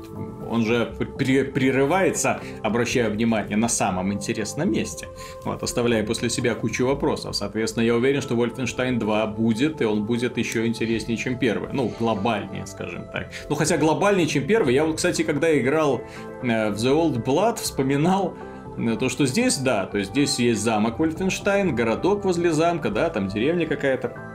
[0.49, 5.07] Он же при прерывается, обращая внимание на самом интересном месте.
[5.43, 7.35] Вот, оставляя после себя кучу вопросов.
[7.35, 11.69] Соответственно, я уверен, что Wolfenstein 2 будет, и он будет еще интереснее, чем первый.
[11.73, 13.29] Ну, глобальнее, скажем так.
[13.49, 14.73] Ну, хотя глобальнее, чем первый.
[14.73, 16.01] Я вот, кстати, когда играл
[16.41, 18.33] э, в The Old Blood, вспоминал
[18.77, 23.09] э, то, что здесь, да, то есть здесь есть замок Вольфенштайн, городок возле замка, да,
[23.09, 24.28] там деревня какая-то.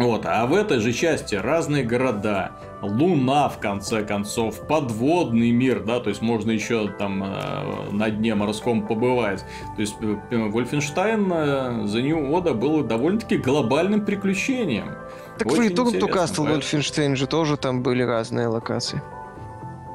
[0.00, 6.00] Вот, а в этой же части разные города, Луна, в конце концов, подводный мир, да,
[6.00, 9.44] то есть можно еще там э, на дне морском побывать.
[9.76, 9.96] То есть
[10.30, 11.36] Вольфенштайн э,
[11.84, 14.94] The New Oda был довольно-таки глобальным приключением.
[15.36, 19.02] Так Очень в Return to Castle Вольфенштейн же тоже там были разные локации.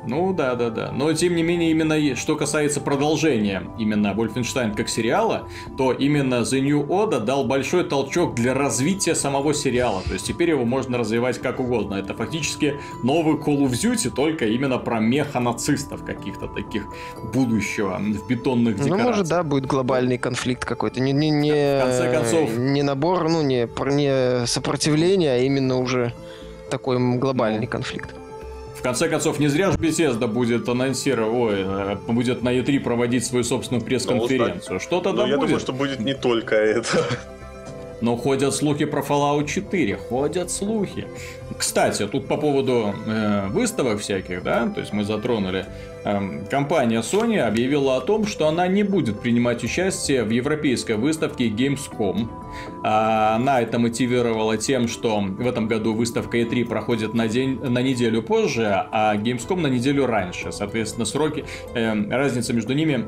[0.08, 0.91] Ну да, да, да.
[0.91, 6.62] Но тем не менее, именно что касается продолжения именно Wolfenstein как сериала, то именно The
[6.62, 10.02] New Order дал большой толчок для развития самого сериала.
[10.06, 11.96] То есть теперь его можно развивать как угодно.
[11.96, 16.86] Это фактически новый Call of Duty, только именно про меха-нацистов каких-то таких
[17.34, 18.98] будущего в бетонных декорациях.
[18.98, 21.00] Ну, может, да, будет глобальный конфликт какой-то.
[21.00, 22.58] Не, не, не, в конце концов...
[22.58, 26.13] Не набор, ну, не, не сопротивление, а именно уже
[26.70, 28.15] такой глобальный ну, конфликт
[28.86, 33.43] конце концов, не зря же Bethesda будет анонсировать, ой, э, будет на E3 проводить свою
[33.43, 34.76] собственную пресс-конференцию.
[34.76, 35.48] Ну, Что тогда ну, я будет?
[35.48, 37.04] думаю, что будет не только это.
[38.01, 41.08] Но ходят слухи про Fallout 4, ходят слухи.
[41.58, 45.65] Кстати, тут по поводу э, выставок всяких, да, то есть мы затронули.
[46.03, 51.49] Э, компания Sony объявила о том, что она не будет принимать участие в европейской выставке
[51.49, 52.27] Gamescom.
[52.84, 57.81] А она это мотивировала тем, что в этом году выставка E3 проходит на, день, на
[57.81, 60.51] неделю позже, а Gamescom на неделю раньше.
[60.51, 63.05] Соответственно, сроки, э, разница между ними...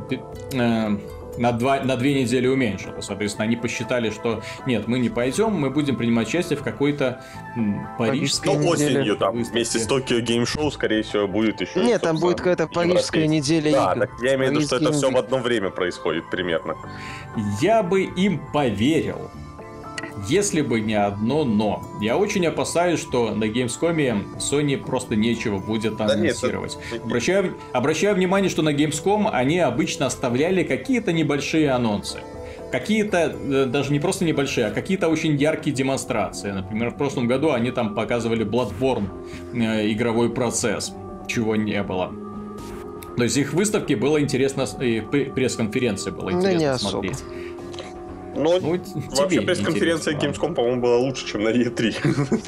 [0.53, 0.97] Э,
[1.37, 3.01] на, два, на две недели уменьшило.
[3.01, 7.23] Соответственно, они посчитали, что нет, мы не пойдем, мы будем принимать участие в какой-то
[7.97, 9.51] парижской Ну, осенью там выставке.
[9.53, 11.83] вместе с Tokyo Game Show, скорее всего, будет еще.
[11.83, 13.99] Нет, там будет какая-то парижская неделя Да, игр.
[14.01, 16.75] так я имею в виду, что это все в одно время происходит примерно.
[17.61, 19.29] Я бы им поверил
[20.27, 21.83] если бы не одно но.
[22.01, 26.73] Я очень опасаюсь, что на Gamescom Sony просто нечего будет анонсировать.
[26.75, 27.03] Да нет, это...
[27.05, 32.19] обращаю, обращаю внимание, что на Gamescom они обычно оставляли какие-то небольшие анонсы
[32.71, 36.51] какие-то, э, даже не просто небольшие, а какие-то очень яркие демонстрации.
[36.51, 39.07] Например, в прошлом году они там показывали Bloodborne,
[39.53, 40.93] э, игровой процесс,
[41.27, 42.11] чего не было.
[43.15, 47.13] То есть их выставки было интересно, и пресс-конференции было интересно да не смотреть.
[47.13, 47.31] Особо.
[48.35, 48.79] Но ну,
[49.11, 52.41] вообще пресс-конференция Gamescom, по-моему, была лучше, чем на E3.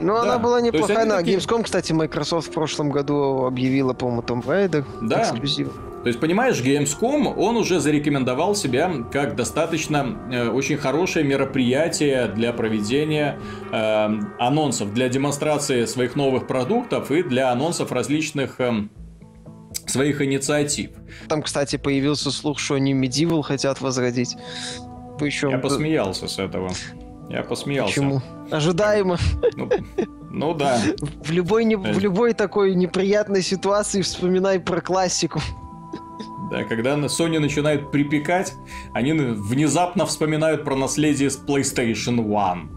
[0.00, 0.22] Ну, да.
[0.22, 1.04] она была неплохая.
[1.04, 1.38] На такие...
[1.38, 5.22] Gamescom, кстати, Microsoft в прошлом году объявила, по-моему, Tomb Raider да.
[5.22, 5.72] эксклюзив.
[6.02, 12.52] То есть, понимаешь, Gamescom, он уже зарекомендовал себя как достаточно э, очень хорошее мероприятие для
[12.52, 13.38] проведения
[13.72, 18.86] э, анонсов, для демонстрации своих новых продуктов и для анонсов различных э,
[19.86, 20.90] своих инициатив.
[21.26, 24.36] Там, кстати, появился слух, что они Medieval хотят возродить.
[25.18, 25.50] Причем...
[25.50, 26.70] Я посмеялся с этого.
[27.28, 27.94] Я посмеялся.
[27.94, 28.22] Почему?
[28.50, 29.18] Ожидаемо.
[29.56, 29.70] Ну,
[30.30, 30.80] ну да.
[31.22, 35.40] В любой, не, в любой такой неприятной ситуации вспоминай про классику.
[36.50, 38.52] Да, когда Sony начинает припекать,
[38.92, 42.68] они внезапно вспоминают про наследие с PlayStation One.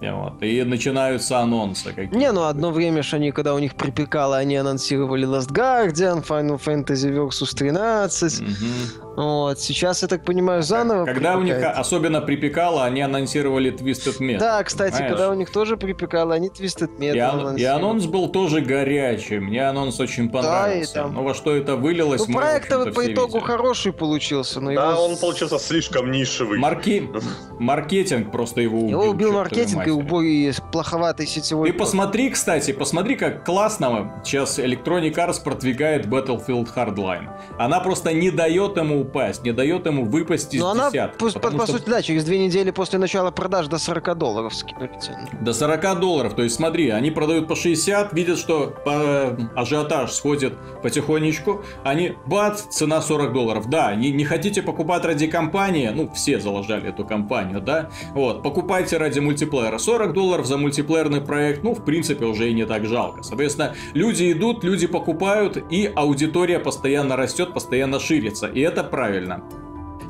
[0.00, 2.16] Вот, и начинаются анонсы какие-то.
[2.16, 6.60] Не, ну одно время ж они, когда у них припекало, они анонсировали Last Guardian, Final
[6.62, 8.40] Fantasy Versus 13.
[8.40, 9.03] Угу.
[9.16, 14.38] Вот, сейчас, я так понимаю, заново Когда у них особенно припекало, они анонсировали Twisted Metal.
[14.38, 15.12] Да, кстати, понимаешь?
[15.12, 19.38] когда у них тоже припекало, они Twisted Metal и, и анонс был тоже горячий.
[19.38, 20.94] Мне анонс очень понравился.
[20.94, 21.14] Да, и там...
[21.14, 23.44] Но во что это вылилось, ну, проект по итогу видели.
[23.44, 24.60] хороший получился.
[24.60, 25.06] Но да, его...
[25.06, 26.58] он получился слишком нишевый.
[26.58, 27.08] Марки...
[27.58, 29.02] Маркетинг просто его убил.
[29.02, 31.70] Его убил маркетинг и убой плоховатый сетевой.
[31.70, 37.28] Ты посмотри, кстати, посмотри, как классно сейчас Electronic Arts продвигает Battlefield Hardline.
[37.58, 41.18] Она просто не дает ему упасть, не дает ему выпасть из Но она, десятки.
[41.18, 44.90] По, по, по сути, да, через две недели после начала продаж до 40 долларов скинули
[45.00, 45.28] цену.
[45.40, 50.54] До 40 долларов, то есть смотри, они продают по 60, видят, что по, ажиотаж сходит
[50.82, 53.68] потихонечку, они, бац, цена 40 долларов.
[53.68, 58.96] Да, не, не хотите покупать ради компании, ну, все заложали эту компанию, да, вот, покупайте
[58.96, 59.78] ради мультиплеера.
[59.78, 63.22] 40 долларов за мультиплеерный проект, ну, в принципе, уже и не так жалко.
[63.22, 68.46] Соответственно, люди идут, люди покупают, и аудитория постоянно растет, постоянно ширится.
[68.46, 69.42] И это правильно.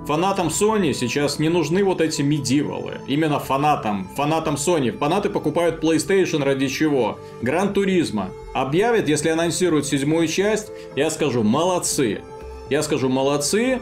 [0.06, 3.00] Фанатам Sony сейчас не нужны вот эти медивалы.
[3.06, 4.06] Именно фанатам.
[4.14, 4.90] Фанатам Sony.
[4.90, 7.18] Фанаты покупают PlayStation ради чего?
[7.40, 8.28] Гран Туризма.
[8.52, 12.20] Объявят, если анонсируют седьмую часть, я скажу молодцы.
[12.68, 13.80] Я скажу молодцы,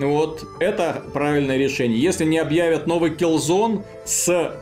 [0.00, 2.00] вот это правильное решение.
[2.00, 4.54] Если не объявят новый Killzone с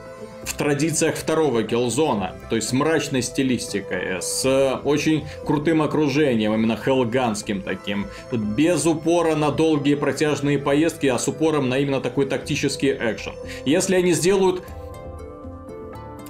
[0.46, 7.62] в традициях второго Killzone, то есть с мрачной стилистикой, с очень крутым окружением, именно хелганским
[7.62, 13.34] таким, без упора на долгие протяжные поездки, а с упором на именно такой тактический экшен.
[13.64, 14.62] Если они сделают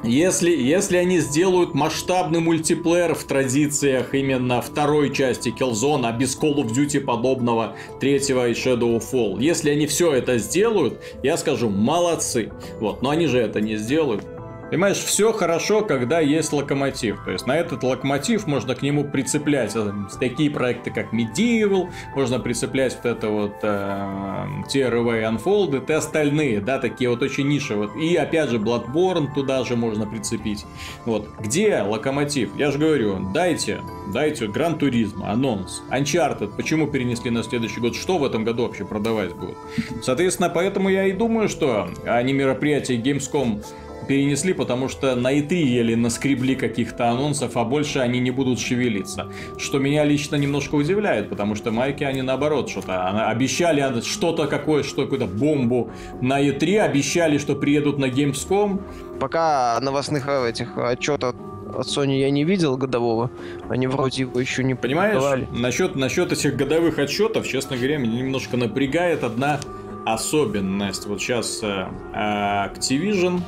[0.06, 6.56] если, если они сделают масштабный мультиплеер в традициях именно второй части Killzone, а без Call
[6.56, 12.52] of Duty подобного третьего и Shadow Fall, если они все это сделают, я скажу, молодцы.
[12.80, 14.24] Вот, но они же это не сделают.
[14.70, 17.22] Понимаешь, все хорошо, когда есть локомотив.
[17.24, 22.40] То есть на этот локомотив можно к нему прицеплять э, такие проекты, как Medieval, можно
[22.40, 27.76] прицеплять вот это вот э, TRV Unfolded и остальные, да, такие вот очень ниши.
[27.76, 27.94] Вот.
[27.96, 30.64] И опять же Bloodborne туда же можно прицепить.
[31.04, 31.28] Вот.
[31.38, 32.50] Где локомотив?
[32.56, 33.80] Я же говорю, дайте,
[34.12, 38.84] дайте Гран Туризм, анонс, Uncharted, почему перенесли на следующий год, что в этом году вообще
[38.84, 39.56] продавать будут.
[40.02, 43.62] Соответственно, поэтому я и думаю, что они мероприятия Gamescom
[44.06, 49.28] перенесли, потому что на E3 еле наскребли каких-то анонсов, а больше они не будут шевелиться.
[49.58, 55.02] Что меня лично немножко удивляет, потому что майки они наоборот что-то обещали что-то какое, что
[55.02, 55.90] какую-то бомбу
[56.20, 58.80] на E3, обещали, что приедут на Gamescom.
[59.20, 61.34] Пока новостных э, этих отчетов
[61.74, 63.30] от Sony я не видел годового.
[63.68, 68.56] Они вроде его еще не Понимаешь, насчет, насчет этих годовых отчетов, честно говоря, меня немножко
[68.56, 69.60] напрягает одна
[70.04, 71.06] особенность.
[71.06, 73.40] Вот сейчас э, Activision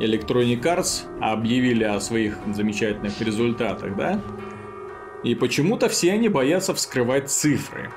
[0.00, 4.20] Electronic Arts объявили о своих замечательных результатах, да?
[5.22, 7.90] И почему-то все они боятся вскрывать цифры.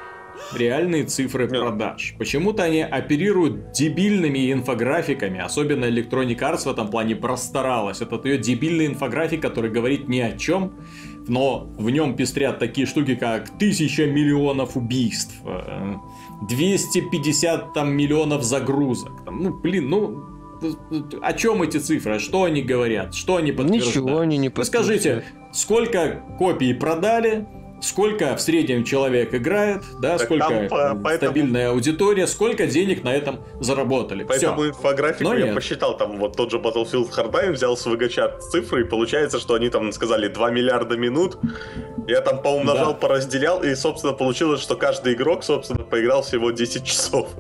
[0.54, 2.16] Реальные цифры продаж.
[2.18, 5.40] Почему-то они оперируют дебильными инфографиками.
[5.40, 8.02] Особенно Electronic Arts в этом плане простаралась.
[8.02, 10.74] Это ее дебильный инфографик, который говорит ни о чем.
[11.28, 15.34] Но в нем пестрят такие штуки, как тысяча миллионов убийств,
[16.50, 19.14] 250 э, там миллионов загрузок.
[19.32, 20.33] ну, блин, ну,
[21.22, 22.20] о чем эти цифры?
[22.20, 23.14] Что они говорят?
[23.14, 23.96] Что они подтверждают?
[23.96, 25.02] Ничего они не подтверждают.
[25.02, 27.48] Скажите, сколько копий продали?
[27.82, 31.32] Сколько в среднем человек играет, да, так сколько там, поэтому...
[31.34, 34.24] стабильная аудитория, сколько денег на этом заработали.
[34.24, 34.70] Поэтому Все.
[34.70, 35.56] инфографику Но я нет.
[35.56, 39.68] посчитал, там вот тот же Battlefield Hardline взял с VG цифры, и получается, что они
[39.70, 41.38] там сказали 2 миллиарда минут.
[42.08, 43.00] Я там поумножал, да.
[43.00, 47.32] поразделял, и, собственно, получилось, что каждый игрок, собственно, поиграл всего 10 часов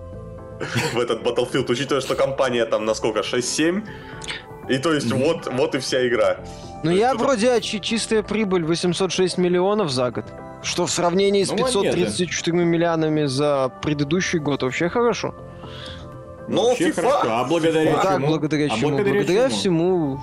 [0.94, 3.84] в этот Battlefield, учитывая, что компания там на сколько, 6-7?
[4.70, 5.26] И то есть mm-hmm.
[5.26, 6.38] вот, вот и вся игра.
[6.84, 7.18] Ну я это...
[7.18, 10.26] вроде чистая прибыль 806 миллионов за год.
[10.62, 15.36] Что в сравнении с ну, 534 миллионами за предыдущий год вообще хорошо.
[16.48, 16.94] Ну, FIFA.
[16.94, 17.20] Хорошо.
[17.24, 18.04] А благодаря ну, чему?
[18.04, 18.90] Так, благодаря а чему?
[18.90, 19.60] Благодаря, благодаря чему?
[19.60, 20.22] всему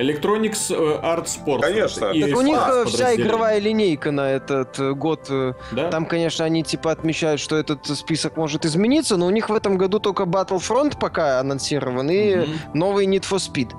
[0.00, 1.60] Electronics э, Art Sports.
[1.60, 2.06] Конечно.
[2.06, 5.30] И так у них э, вся игровая линейка на этот э, год.
[5.72, 5.90] Да?
[5.90, 9.76] Там, конечно, они типа отмечают, что этот список может измениться, но у них в этом
[9.76, 12.48] году только Battlefront пока анонсирован и mm-hmm.
[12.74, 13.74] новый Need for Speed.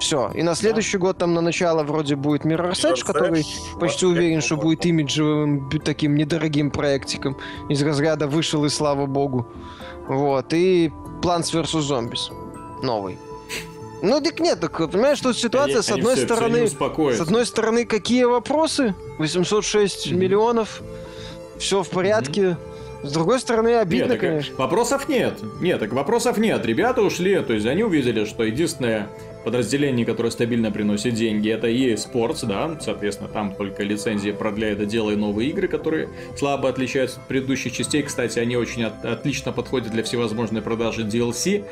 [0.00, 0.30] Все.
[0.34, 1.02] И на следующий да.
[1.06, 3.44] год там на начало вроде будет Mirror's Edge, который
[3.78, 7.36] почти уверен, что будет имиджевым таким недорогим проектиком.
[7.68, 9.46] Из разряда вышел и слава богу.
[10.08, 10.52] Вот.
[10.54, 10.90] И
[11.20, 11.80] Plants vs.
[11.80, 12.32] Zombies.
[12.82, 13.18] Новый.
[14.02, 17.46] Ну так нет, так понимаешь, тут ситуация они, с одной все, стороны, все с одной
[17.46, 18.94] стороны какие вопросы?
[19.18, 20.14] 806 mm-hmm.
[20.14, 20.82] миллионов,
[21.58, 22.40] все в порядке.
[22.40, 22.56] Mm-hmm.
[23.02, 24.56] С другой стороны, обидно, нет, так, конечно.
[24.56, 25.38] Вопросов нет.
[25.60, 26.64] Нет, так вопросов нет.
[26.66, 29.08] Ребята ушли, то есть они увидели, что единственное
[29.44, 35.16] подразделение, которое стабильно приносит деньги, это EA Sports, да, соответственно, там только лицензия продляет, делая
[35.16, 38.02] новые игры, которые слабо отличаются от предыдущих частей.
[38.02, 41.64] Кстати, они очень от, отлично подходят для всевозможной продажи DLC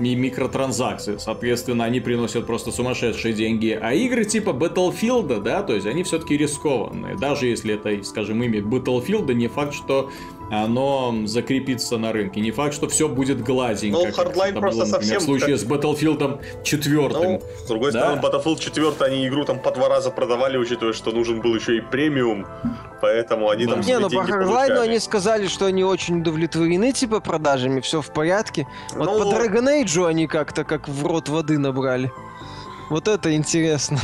[0.00, 1.18] и микротранзакций.
[1.18, 3.78] Соответственно, они приносят просто сумасшедшие деньги.
[3.80, 7.16] А игры типа Battlefield, да, то есть они все-таки рискованные.
[7.16, 10.10] Даже если это, скажем, имя Battlefield, не факт, что
[10.50, 12.40] оно закрепится на рынке.
[12.40, 13.98] Не факт, что все будет гладенько.
[13.98, 15.18] Ну, Hardline просто было, например, совсем...
[15.18, 17.08] В случае с Battlefield 4.
[17.22, 18.16] Ну, с другой да?
[18.16, 21.76] стороны, Battlefield 4 они игру там по два раза продавали, учитывая, что нужен был еще
[21.76, 22.46] и премиум,
[23.00, 23.72] поэтому они да.
[23.72, 28.12] там Не, ну по Hardline они сказали, что они очень удовлетворены типа продажами, все в
[28.12, 28.66] порядке.
[28.94, 29.18] Вот ну...
[29.18, 32.12] по Dragon Age они как-то как в рот воды набрали.
[32.88, 33.98] Вот это интересно.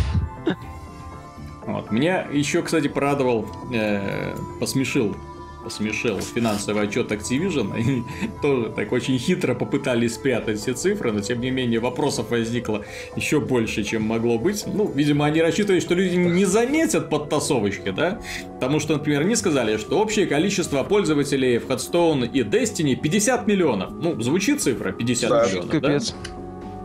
[1.64, 1.92] Вот.
[1.92, 5.14] Меня еще, кстати, порадовал, э, посмешил
[5.62, 7.72] посмешил финансовый отчет Activision.
[7.74, 8.04] Они
[8.42, 12.84] тоже так очень хитро попытались спрятать все цифры, но тем не менее вопросов возникло
[13.16, 14.64] еще больше, чем могло быть.
[14.66, 18.20] Ну, видимо, они рассчитывают, что люди не заметят подтасовочки, да?
[18.54, 23.92] Потому что, например, они сказали, что общее количество пользователей в Headstone и Destiny 50 миллионов.
[23.92, 26.10] Ну, звучит цифра 50 да, миллионов, капец.
[26.10, 26.42] да?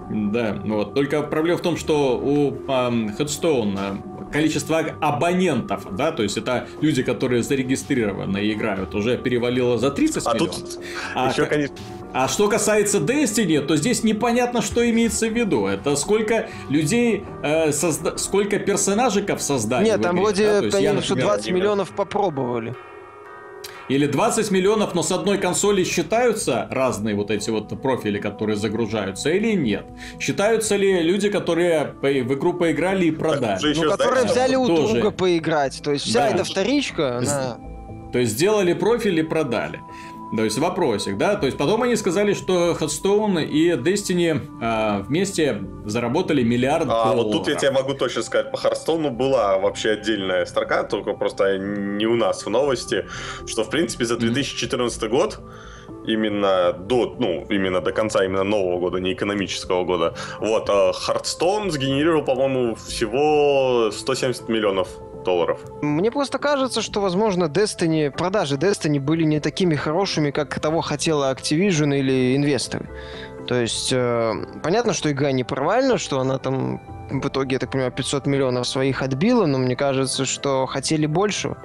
[0.09, 0.93] Да, вот.
[0.93, 2.55] Только проблема в том, что у э,
[3.17, 9.91] Headstone количество абонентов, да, то есть это люди, которые зарегистрированы и играют, уже перевалило за
[9.91, 10.55] 30 а миллионов.
[10.55, 10.79] Тут
[11.15, 11.75] а, еще, конечно...
[12.13, 15.67] а что касается Destiny, то здесь непонятно, что имеется в виду.
[15.67, 18.17] Это сколько людей, э, созда...
[18.17, 19.85] сколько персонажиков создали.
[19.85, 20.69] Нет, там вроде, да?
[20.69, 22.75] конечно, например, 20 миллионов попробовали.
[23.89, 29.29] Или 20 миллионов, но с одной консоли считаются разные вот эти вот профили, которые загружаются,
[29.29, 29.85] или нет?
[30.19, 33.73] Считаются ли люди, которые в игру поиграли и продали?
[33.73, 34.93] Ну, которые взяли у тоже.
[34.93, 35.81] друга поиграть.
[35.81, 36.29] То есть вся да.
[36.29, 37.57] эта вторичка, она...
[38.11, 39.79] То есть сделали профиль и продали.
[40.35, 41.35] То есть вопросик, да?
[41.35, 47.23] То есть потом они сказали, что Hearthstone и Destiny э, вместе заработали миллиард а, долларов.
[47.23, 51.57] вот тут я тебе могу точно сказать, по Hearthstone была вообще отдельная строка, только просто
[51.57, 53.05] не у нас в новости,
[53.45, 55.07] что в принципе за 2014 mm-hmm.
[55.09, 55.39] год
[56.05, 60.13] именно до, ну, именно до конца именно нового года, не экономического года.
[60.39, 64.89] Вот, а Hearthstone сгенерировал, по-моему, всего 170 миллионов
[65.27, 65.59] долларов.
[65.81, 71.33] Мне просто кажется, что, возможно, Destiny, продажи Destiny были не такими хорошими, как того хотела
[71.33, 72.89] Activision или инвесторы.
[73.47, 77.71] То есть, э, понятно, что игра не провальна, что она там в итоге, я так
[77.71, 81.55] понимаю, 500 миллионов своих отбила, но мне кажется, что хотели больше.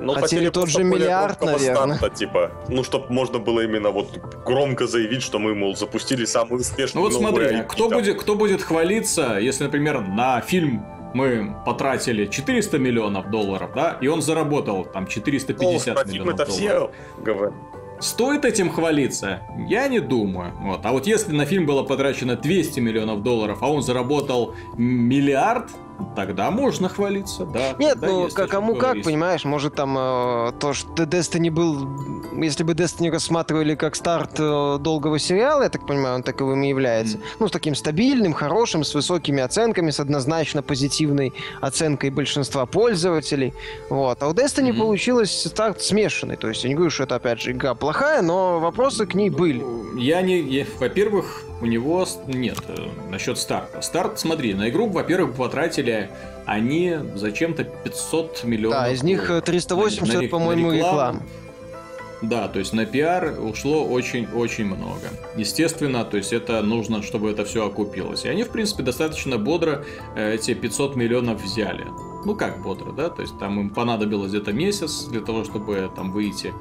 [0.00, 1.96] Ну, хотели, хотели тот же миллиард, наверное.
[1.96, 4.08] Старта, типа, ну, чтобы можно было именно вот
[4.46, 8.62] громко заявить, что мы, мол, запустили самую успешную Ну вот смотри, кто будет, кто будет
[8.62, 10.84] хвалиться, если, например, на фильм
[11.14, 16.54] мы потратили 400 миллионов долларов, да, и он заработал там 450 О, миллионов это долларов.
[16.54, 16.90] все
[17.22, 17.54] говорят.
[18.00, 19.42] Стоит этим хвалиться?
[19.68, 20.52] Я не думаю.
[20.60, 20.84] Вот.
[20.84, 25.70] А вот если на фильм было потрачено 200 миллионов долларов, а он заработал миллиард,
[26.14, 27.74] Тогда можно хвалиться, да.
[27.78, 31.88] Нет, ну как, кому как, понимаешь, может там э, то, что Destiny был,
[32.36, 36.68] если бы Destiny рассматривали как старт э, долгого сериала, я так понимаю, он таковым и
[36.68, 37.16] является.
[37.16, 37.22] Mm.
[37.40, 43.54] Ну, с таким стабильным, хорошим, с высокими оценками, с однозначно позитивной оценкой большинства пользователей.
[43.88, 44.22] Вот.
[44.22, 44.78] А у Destiny mm-hmm.
[44.78, 46.36] получилось старт смешанный.
[46.36, 49.30] То есть я не говорю, что это опять же игра плохая, но вопросы к ней
[49.30, 49.64] были.
[49.98, 50.40] Я не.
[50.40, 53.80] Я, во-первых, у него нет э, насчет старта.
[53.82, 56.10] Старт, смотри, на игру, во-первых, потратили
[56.44, 58.80] они зачем-то 500 миллионов.
[58.80, 61.22] Да, из них 380, на, на, по-моему, реклам.
[62.20, 65.08] Да, то есть на пиар ушло очень-очень много.
[65.36, 68.24] Естественно, то есть это нужно, чтобы это все окупилось.
[68.24, 69.84] И они, в принципе, достаточно бодро
[70.16, 71.86] э, эти 500 миллионов взяли
[72.24, 76.12] ну как бодро, да, то есть там им понадобилось где-то месяц для того, чтобы там
[76.12, 76.52] выйти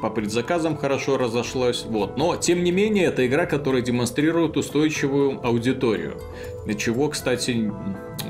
[0.00, 2.16] по предзаказам хорошо разошлось, вот.
[2.16, 6.20] Но, тем не менее, это игра, которая демонстрирует устойчивую аудиторию.
[6.64, 7.72] Для чего, кстати,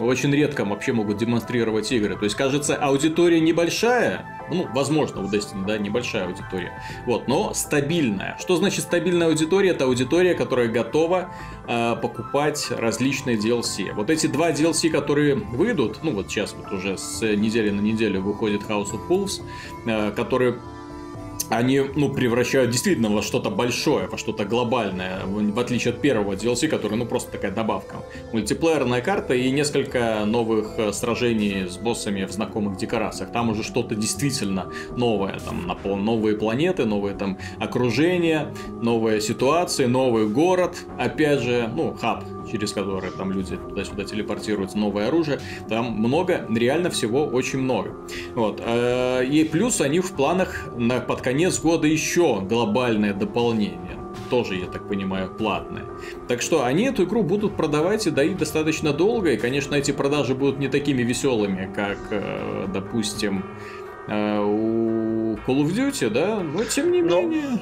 [0.01, 2.17] очень редко вообще могут демонстрировать игры.
[2.17, 6.73] То есть, кажется, аудитория небольшая, ну, возможно, у Destiny, да, небольшая аудитория,
[7.07, 8.37] вот, но стабильная.
[8.41, 9.71] Что значит стабильная аудитория?
[9.71, 11.35] Это аудитория, которая готова
[11.67, 13.93] э, покупать различные DLC.
[13.93, 18.23] Вот эти два DLC, которые выйдут, ну, вот сейчас вот уже с недели на неделю
[18.23, 19.43] выходит House of Wolves,
[19.87, 20.59] э, которые
[21.51, 26.69] они, ну, превращают действительно во что-то большое, во что-то глобальное, в отличие от первого DLC,
[26.69, 27.97] который, ну, просто такая добавка.
[28.33, 33.33] Мультиплеерная карта и несколько новых э, сражений с боссами в знакомых декорациях.
[33.33, 40.79] Там уже что-то действительно новое, там, новые планеты, новые там окружения, новые ситуации, новый город,
[40.99, 45.41] опять же, ну, хаб через которые там люди туда-сюда телепортируются, новое оружие.
[45.69, 47.95] Там много, реально всего очень много.
[48.35, 48.63] Вот.
[48.65, 54.67] Э, и плюс они в планах на, под конец года еще глобальное дополнение тоже, я
[54.67, 55.85] так понимаю, платное.
[56.29, 60.35] Так что они эту игру будут продавать и доить достаточно долго, и, конечно, эти продажи
[60.35, 63.45] будут не такими веселыми, как, э, допустим,
[64.09, 67.23] у Call of Duty, да, но тем не но...
[67.23, 67.59] менее,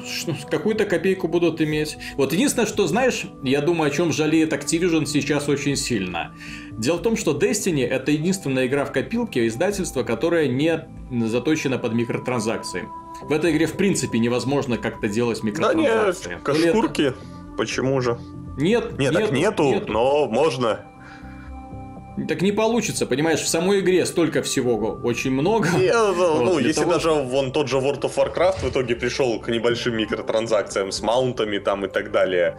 [0.50, 1.96] какую-то копейку будут иметь.
[2.16, 6.34] Вот единственное, что знаешь, я думаю, о чем жалеет Activision сейчас очень сильно.
[6.70, 10.86] Дело в том, что Destiny это единственная игра в копилке издательства, которая не
[11.26, 12.84] заточена под микротранзакции.
[13.22, 16.28] В этой игре, в принципе, невозможно как-то делать микротранзакции.
[16.28, 17.14] Да нет, кошкурки,
[17.56, 18.18] почему же?
[18.58, 20.86] Нет, нет, так нету, нету, но можно.
[22.28, 25.68] Так не получится, понимаешь, в самой игре столько всего очень много.
[25.70, 26.92] Не, ну, вот, ну если того...
[26.94, 31.58] даже вон тот же World of Warcraft в итоге пришел к небольшим микротранзакциям с маунтами
[31.58, 32.56] там и так далее.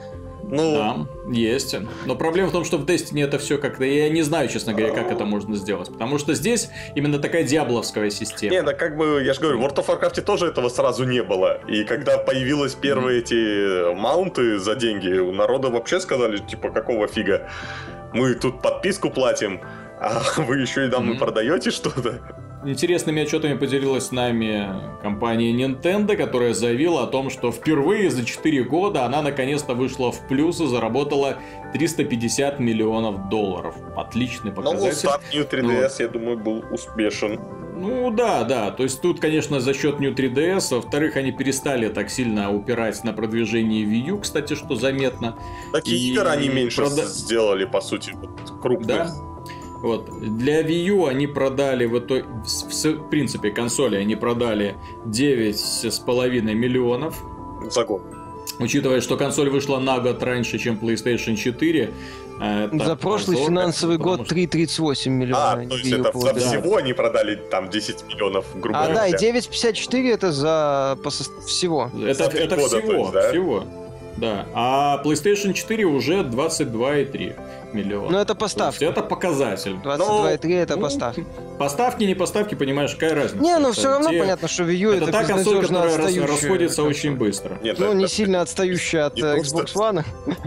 [0.47, 0.73] Ну...
[0.73, 1.75] Да, есть.
[2.05, 3.83] Но проблема в том, что в Destiny это все как-то...
[3.83, 5.91] Я не знаю, честно говоря, как это можно сделать.
[5.91, 8.53] Потому что здесь именно такая диабловская система.
[8.53, 11.21] Не, да как бы, я же говорю, в World of Warcraft тоже этого сразу не
[11.21, 11.61] было.
[11.67, 13.91] И когда появились первые mm-hmm.
[13.91, 17.49] эти маунты за деньги, у народа вообще сказали, типа, какого фига?
[18.13, 19.61] мы тут подписку платим,
[19.99, 21.19] а вы еще и нам mm-hmm.
[21.19, 22.19] продаете что-то.
[22.65, 24.67] Интересными отчетами поделилась с нами
[25.01, 30.27] компания Nintendo, которая заявила о том, что впервые за 4 года она наконец-то вышла в
[30.27, 31.37] плюс и заработала
[31.73, 33.75] 350 миллионов долларов.
[33.95, 34.87] Отличный ну, показатель.
[35.03, 35.99] Ну, старт New 3DS, вот.
[35.99, 37.39] я думаю, был успешен.
[37.75, 38.71] Ну да, да.
[38.71, 40.75] То есть тут, конечно, за счет New 3DS.
[40.75, 45.37] Во-вторых, они перестали так сильно упирать на продвижение Wii U, кстати, что заметно.
[45.71, 46.13] Такие и...
[46.13, 47.05] игры они меньше прода...
[47.05, 48.13] сделали, по сути,
[48.61, 48.87] крупных.
[48.87, 49.36] Да.
[49.87, 50.09] Вот.
[50.37, 54.75] Для Wii U они продали, в, итоге, в принципе, консоли они продали
[55.05, 57.15] 9,5 миллионов.
[57.71, 58.01] За год.
[58.59, 61.93] Учитывая, что консоль вышла на год раньше, чем PlayStation 4,
[62.39, 65.53] это За прошлый финансовый год 3,38 миллиона.
[65.53, 68.93] А, то есть это за всего они продали там 10 миллионов, грубо говоря.
[68.93, 70.97] А, да, и 9,54 это за
[71.45, 71.89] всего.
[72.05, 73.29] Это, это года, всего, есть, да?
[73.29, 73.63] всего.
[74.17, 74.45] Да.
[74.53, 77.35] А PlayStation 4 уже 22,3
[77.77, 78.11] миллиона.
[78.11, 78.83] Ну, это поставки.
[78.83, 79.77] это показатель.
[79.83, 81.25] 22,3 это ну, поставки.
[81.59, 83.43] Поставки, не поставки, понимаешь, какая разница?
[83.43, 84.19] Не, ну все равно те...
[84.19, 86.89] понятно, что Wii U это, это та консоль, которая расходится консоль.
[86.89, 87.57] очень быстро.
[87.63, 87.95] Нет, ну, это...
[87.95, 90.03] не сильно отстающая от Xbox One.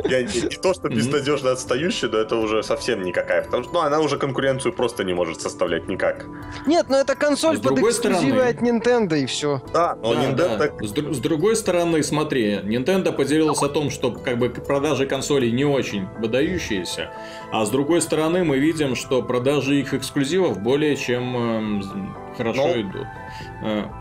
[0.08, 3.42] Я не, не то, что безнадежно отстающая, но это уже совсем никакая.
[3.42, 6.26] Потому что ну, она уже конкуренцию просто не может составлять никак.
[6.66, 9.62] Нет, ну это консоль под эксклюзивы от Nintendo и все.
[9.72, 10.58] Да, но да, Nintendo...
[10.58, 10.86] Да.
[10.86, 15.64] С, с другой стороны, смотри, Nintendo поделился о том, что как бы продажи консолей не
[15.64, 17.10] очень выдающиеся,
[17.52, 22.80] а с другой стороны мы видим, что продажи их эксклюзивов более чем э, хорошо ну,
[22.80, 23.06] идут.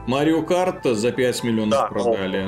[0.07, 2.45] Марио Карт за 5 миллионов да, продали.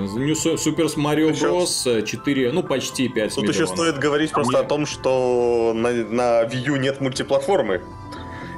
[0.56, 2.04] Super Mario Bros.
[2.04, 3.58] 4, ну почти 5 Тут миллионов.
[3.58, 4.62] Тут еще стоит говорить просто Мне...
[4.62, 7.82] о том, что на, на Wii U нет мультиплатформы.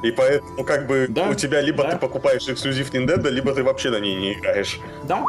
[0.02, 1.92] И поэтому как бы да, у тебя либо да.
[1.92, 4.78] ты покупаешь эксклюзив Nintendo, либо ты вообще на ней не играешь.
[5.04, 5.24] Да,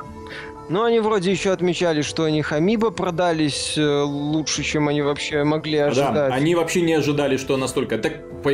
[0.69, 5.77] но они вроде еще отмечали, что они Хамиба продались э, лучше, чем они вообще могли
[5.77, 6.13] ожидать.
[6.13, 7.97] Да, они вообще не ожидали, что настолько.
[7.97, 8.51] Так, по...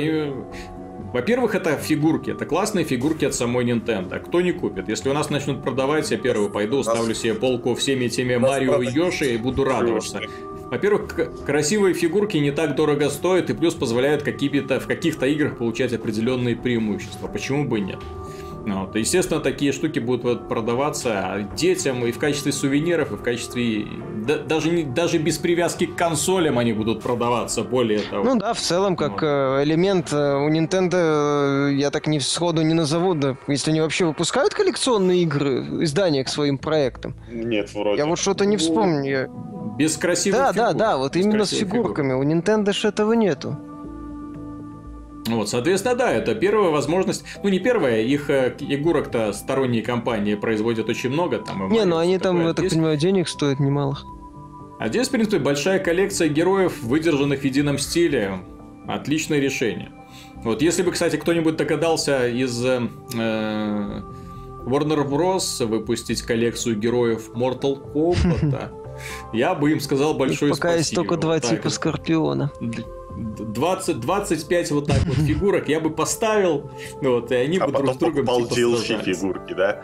[1.14, 4.18] Во-первых, это фигурки, это классные фигурки от самой Nintendo.
[4.20, 4.88] Кто не купит?
[4.88, 8.90] Если у нас начнут продавать, я первый пойду, ставлю себе полку всеми теми Марио и
[8.90, 10.22] Йоши и буду радоваться.
[10.70, 11.14] Во-первых,
[11.46, 16.56] красивые фигурки не так дорого стоят и плюс позволяют какие-то в каких-то играх получать определенные
[16.56, 17.28] преимущества.
[17.28, 18.00] Почему бы нет?
[18.66, 18.96] Ну, вот.
[18.96, 23.88] Естественно, такие штуки будут вот продаваться детям и в качестве сувениров, и в качестве...
[24.26, 28.24] Да, даже, не, даже без привязки к консолям они будут продаваться, более того.
[28.24, 29.24] Ну да, в целом, как вот.
[29.24, 33.82] Э, элемент э, у Nintendo, э, я так не сходу не назову, да, если они
[33.82, 37.16] вообще выпускают коллекционные игры, издания к своим проектам.
[37.32, 37.98] Нет, вроде.
[37.98, 39.30] Я вот что-то не вспомню.
[39.78, 40.66] Без красивых да, фигур.
[40.66, 42.10] Да, да, да, вот без именно с фигурками.
[42.10, 42.26] Фигур.
[42.26, 43.58] У Nintendo же этого нету.
[45.28, 47.24] Вот, соответственно, да, это первая возможность.
[47.44, 51.38] Ну, не первая, их э, игурок-то сторонние компании производят очень много.
[51.38, 54.00] Там, не, ну они там, я так понимаю, денег стоят немало.
[54.80, 58.40] А здесь, в принципе, большая коллекция героев, выдержанных в едином стиле.
[58.88, 59.92] Отличное решение.
[60.44, 62.80] Вот, если бы, кстати, кто-нибудь догадался из э,
[64.66, 65.66] Warner Bros.
[65.66, 68.72] выпустить коллекцию героев Mortal Kombat,
[69.34, 70.68] я бы им сказал большое спасибо.
[70.68, 72.52] Пока есть только два типа Скорпиона.
[73.16, 77.94] 20, 25 вот так вот фигурок я бы поставил, вот, и они а бы друг
[77.94, 79.84] с другом типа фигурки, да?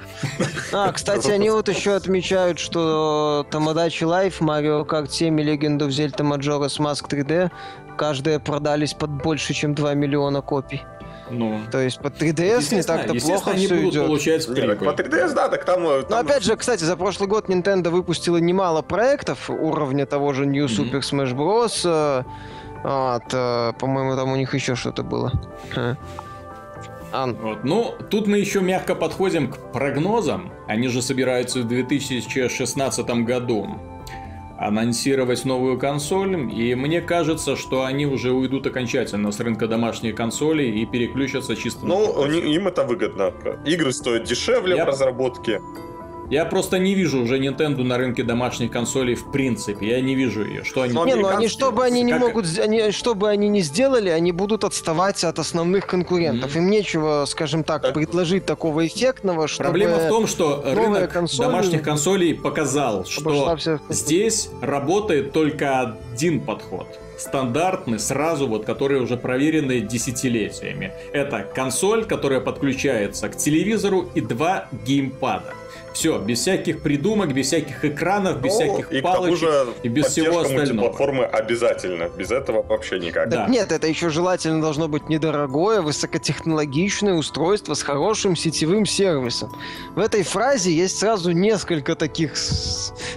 [0.71, 5.89] А, кстати, они вот еще отмечают, что Тамадачи Life, Mario Kart 7 и Legend of
[5.89, 7.51] Zelda Majora's Mask 3D
[7.97, 10.83] каждая продались под больше, чем 2 миллиона копий.
[11.29, 11.59] Ну.
[11.71, 14.05] То есть под 3DS не так-то плохо они все будут идет.
[14.05, 16.09] получать Нет, по 3DS, да, так там, э, там...
[16.09, 20.65] Но опять же, кстати, за прошлый год Nintendo выпустила немало проектов уровня того же New
[20.65, 20.91] mm-hmm.
[20.91, 22.25] Super Smash Bros.
[22.83, 25.31] Вот, э, по-моему, там у них еще что-то было.
[27.13, 27.27] А.
[27.27, 27.63] Вот.
[27.63, 30.51] Ну, тут мы еще мягко подходим к прогнозам.
[30.67, 33.79] Они же собираются в 2016 году
[34.57, 40.81] анонсировать новую консоль, и мне кажется, что они уже уйдут окончательно с рынка домашних консолей
[40.81, 42.27] и переключатся чисто ну, на...
[42.27, 43.31] Ну, им это выгодно.
[43.65, 44.85] Игры стоят дешевле Я...
[44.85, 45.61] в разработке.
[46.29, 49.87] Я просто не вижу уже Nintendo на рынке домашних консолей в принципе.
[49.87, 50.63] Я не вижу ее.
[50.63, 50.93] Что они...
[50.93, 52.21] Не, ну они, чтобы они не как...
[52.21, 56.55] могут, они, чтобы они не сделали, они будут отставать от основных конкурентов.
[56.55, 56.57] Mm-hmm.
[56.57, 59.69] Им нечего, скажем так, так, предложить такого эффектного, чтобы...
[59.69, 61.47] Проблема в том, что рынок консоли...
[61.47, 63.57] домашних консолей показал, что
[63.89, 70.91] здесь работает только один подход стандартный, сразу вот, которые уже проверены десятилетиями.
[71.13, 75.53] Это консоль, которая подключается к телевизору и два геймпада.
[75.97, 80.05] Все, без всяких придумок, без всяких экранов, без ну, всяких и палочек же и без
[80.05, 80.89] всего остального.
[80.89, 83.29] платформы обязательно, без этого вообще никак.
[83.29, 83.47] Да.
[83.47, 89.51] нет, это еще желательно должно быть недорогое, высокотехнологичное устройство с хорошим сетевым сервисом.
[89.95, 92.33] В этой фразе есть сразу несколько таких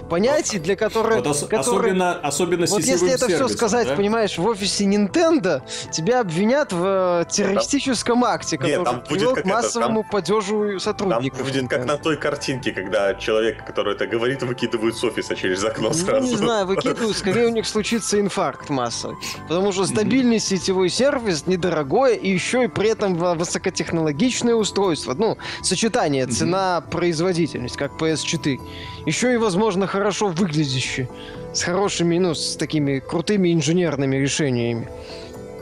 [0.09, 1.17] понятий, для которых...
[1.17, 1.93] Вот ос- которые...
[1.93, 3.95] Особенно, особенно Вот если это все сказать, да?
[3.95, 5.61] понимаешь, в офисе Nintendo,
[5.91, 10.79] тебя обвинят в э, террористическом акте, который Нет, там привел к массовому это, там, падежу
[10.79, 11.37] сотрудников.
[11.37, 15.63] Там будет как на той картинке, когда человек, который это говорит, выкидывают с офиса через
[15.63, 16.25] окно сразу.
[16.25, 19.17] Ну, не знаю, выкидывают, скорее у них случится инфаркт массовый.
[19.47, 25.13] Потому что стабильный сетевой сервис недорогой и еще и при этом высокотехнологичное устройство.
[25.13, 28.59] Ну, сочетание цена-производительность, как PS4.
[29.05, 31.09] Еще и, возможно, хорошо выглядящее.
[31.53, 34.89] С хорошими, ну, с такими крутыми инженерными решениями.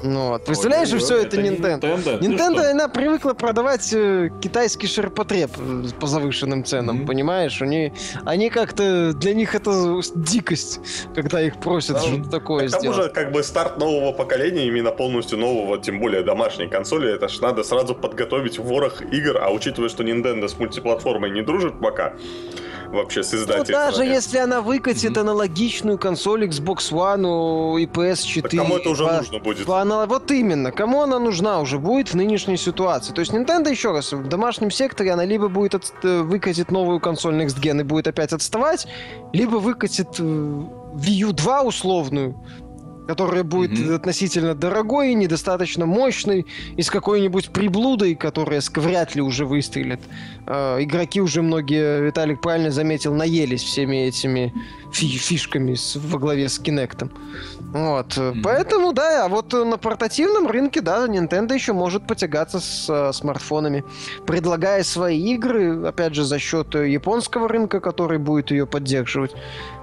[0.04, 0.46] Ну, вот.
[0.46, 1.82] Представляешь, же все это, это Nintendo.
[1.82, 7.06] Nintendo, Nintendo она привыкла продавать э, китайский ширпотреб э, по завышенным ценам, mm-hmm.
[7.06, 7.62] понимаешь?
[7.62, 7.94] Они,
[8.26, 10.80] они как-то, для них это дикость,
[11.16, 13.04] когда их просят да, что-то такое к тому сделать.
[13.04, 17.40] же, как бы старт нового поколения, именно полностью нового, тем более домашней консоли, это ж
[17.42, 22.14] надо сразу подготовить ворох игр, а учитывая, что Nintendo с мультиплатформой не дружит пока,
[22.92, 23.66] вообще с издательством.
[23.68, 25.20] Ну, даже если она выкатит mm-hmm.
[25.20, 28.42] аналогичную консоль Xbox One и PS4.
[28.42, 29.66] Так кому это уже по, нужно будет?
[29.66, 30.72] По, вот именно.
[30.72, 33.14] Кому она нужна уже будет в нынешней ситуации?
[33.14, 37.00] То есть Nintendo, еще раз, в домашнем секторе она либо будет от, э, выкатит новую
[37.00, 38.88] консоль Next Gen и будет опять отставать,
[39.34, 42.36] либо выкатит э, Wii U 2 условную,
[43.10, 43.96] которая будет mm-hmm.
[43.96, 46.46] относительно дорогой, недостаточно мощной,
[46.78, 50.00] и с какой-нибудь приблудой, которая вряд ли уже выстрелит.
[50.46, 54.54] Э, игроки уже многие, Виталик правильно заметил, наелись всеми этими
[54.94, 57.10] фи- фишками с, во главе с Кинектом.
[57.74, 58.18] Вот.
[58.18, 58.42] Mm-hmm.
[58.44, 63.84] Поэтому, да, а вот на портативном рынке, да, Nintendo еще может потягаться с э, смартфонами,
[64.26, 69.34] предлагая свои игры, опять же, за счет японского рынка, который будет ее поддерживать.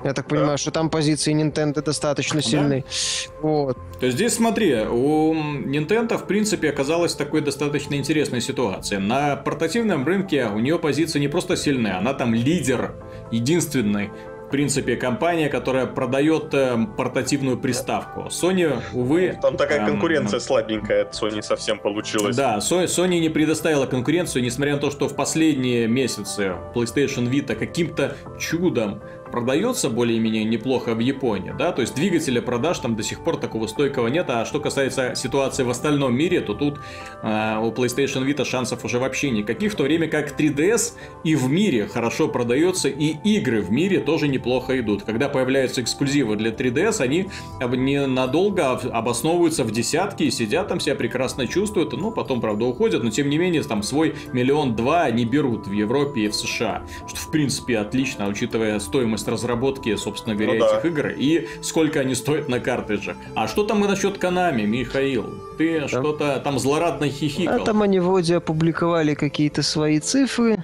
[0.04, 0.56] Я так понимаю, да.
[0.56, 2.82] что там позиции Nintendo достаточно сильные.
[2.82, 3.48] Да.
[3.48, 3.78] Вот.
[4.00, 8.96] То есть здесь смотри, у Nintendo в принципе оказалась такой достаточно интересной ситуации.
[8.96, 12.94] На портативном рынке у нее позиция не просто сильная, она там лидер,
[13.30, 14.10] единственный
[14.46, 18.28] в принципе, компания, которая продает э, портативную приставку.
[18.28, 19.36] Sony, увы...
[19.42, 22.36] Там такая эм, конкуренция слабенькая от Sony совсем получилась.
[22.36, 28.16] Да, Sony не предоставила конкуренцию, несмотря на то, что в последние месяцы PlayStation Vita каким-то
[28.38, 33.36] чудом продается более-менее неплохо в Японии, да, то есть двигателя продаж там до сих пор
[33.36, 36.78] такого стойкого нет, а что касается ситуации в остальном мире, то тут
[37.22, 40.92] э, у PlayStation Vita шансов уже вообще никаких, в то время как 3DS
[41.24, 45.02] и в мире хорошо продается, и игры в мире тоже неплохо идут.
[45.02, 47.28] Когда появляются эксклюзивы для 3DS, они
[47.60, 53.10] ненадолго обосновываются в десятки и сидят там себя прекрасно чувствуют, ну, потом, правда, уходят, но
[53.10, 57.30] тем не менее, там свой миллион-два они берут в Европе и в США, что, в
[57.30, 60.88] принципе, отлично, учитывая стоимость стоимость разработки, собственно говоря, ну, этих да.
[60.88, 63.16] игр и сколько они стоят на картриджах.
[63.34, 65.42] А что там насчет Канами, Михаил?
[65.58, 65.88] Ты да.
[65.88, 67.62] что-то там злорадно хихикал.
[67.62, 70.58] А там они вроде опубликовали какие-то свои цифры.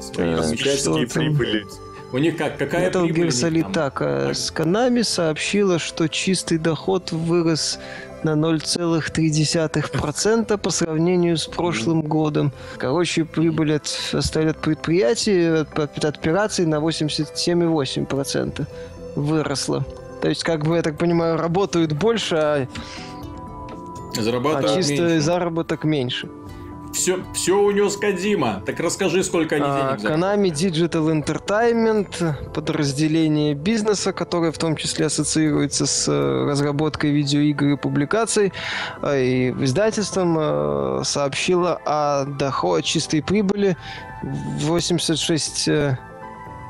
[0.00, 1.66] Свои замечательные прибыли.
[2.12, 7.10] У них как, какая Metal Gear Solid так, а с Канами сообщила, что чистый доход
[7.10, 7.78] вырос
[8.24, 12.52] на 0,3% по сравнению с прошлым годом.
[12.78, 18.66] Короче, прибыль от, от предприятий, от, от операций на 87,8%
[19.16, 19.84] выросла.
[20.20, 22.68] То есть, как бы, я так понимаю, работают больше, а,
[24.16, 25.20] а чисто меньше.
[25.20, 26.28] заработок меньше
[26.92, 28.62] все, все унес Кадима.
[28.64, 35.06] Так расскажи, сколько они а, денег Konami Digital Entertainment, подразделение бизнеса, которое в том числе
[35.06, 38.52] ассоциируется с э, разработкой видеоигр и публикаций,
[39.00, 43.76] а, и издательством э, сообщило о доходе чистой прибыли
[44.22, 45.98] 86 э,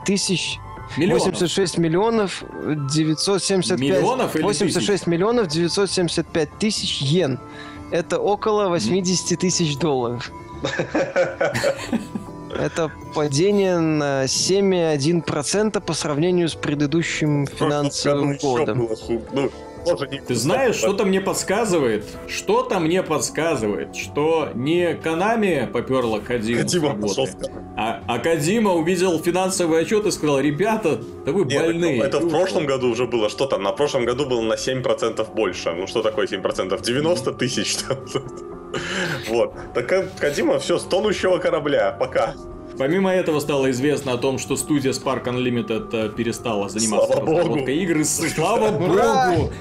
[0.05, 0.59] тысяч
[0.97, 1.25] Миллионов.
[1.25, 2.45] 86 миллионов
[2.91, 3.81] 975...
[3.81, 5.07] Миллионов или 86 тысяч?
[5.07, 7.39] миллионов 975 тысяч йен.
[7.93, 10.33] Это около 80 тысяч долларов.
[12.59, 18.89] Это падение на 7,1% по сравнению с предыдущим финансовым годом.
[19.33, 19.51] Ну,
[20.27, 26.99] Ты знаешь, что-то мне подсказывает, что-то мне подсказывает, что не Канами поперла Кадима, Кадима
[27.77, 31.99] а, а Кадима увидел финансовый отчет и сказал, ребята, да вы Нет, больные.
[31.99, 35.35] Это, это в прошлом году уже было, что там, на прошлом году было на 7%
[35.35, 35.73] больше.
[35.73, 36.83] Ну что такое 7%?
[36.83, 37.79] 90 тысяч.
[39.29, 39.55] Вот.
[39.75, 42.35] Так Кадима, все, с тонущего корабля, пока.
[42.79, 47.61] Помимо этого стало известно о том, что студия Spark Unlimited э, перестала заниматься Слава разработкой
[47.61, 47.71] богу.
[47.71, 48.05] игр.
[48.35, 49.53] Слава богу!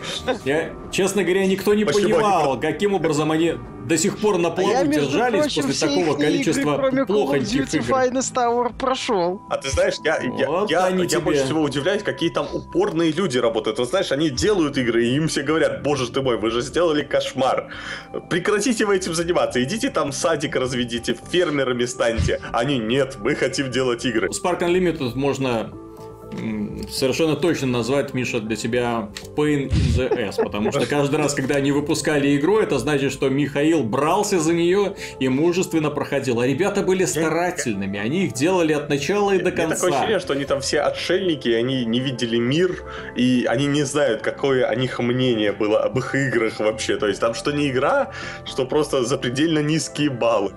[0.46, 3.56] Я, честно говоря, никто не понимал, каким образом они
[3.88, 7.86] до сих пор на плаву а держались прочим, после такого количества игры, плохоньких игр.
[7.86, 9.42] Finest Tower прошел.
[9.50, 11.20] А ты знаешь, я, вот я, я, я тебе...
[11.20, 13.80] больше всего удивляюсь, какие там упорные люди работают.
[13.80, 17.04] Вот знаешь, они делают игры, и им все говорят, боже ты мой, вы же сделали
[17.04, 17.70] кошмар.
[18.30, 22.42] Прекратите вы этим заниматься, идите там садик разведите, фермерами станьте.
[22.54, 24.30] Они, нет, мы хотим делать игры.
[24.30, 25.72] Spark Unlimited можно
[26.90, 31.56] совершенно точно назвать, Миша, для себя Pain in the Ass, потому что каждый раз, когда
[31.56, 36.40] они выпускали игру, это значит, что Михаил брался за нее и мужественно проходил.
[36.40, 39.76] А ребята были старательными, они их делали от начала и до конца.
[39.76, 42.84] такое ощущение, что они там все отшельники, они не видели мир,
[43.16, 46.98] и они не знают, какое о них мнение было об их играх вообще.
[46.98, 48.12] То есть там что не игра,
[48.46, 50.52] что просто запредельно низкие баллы.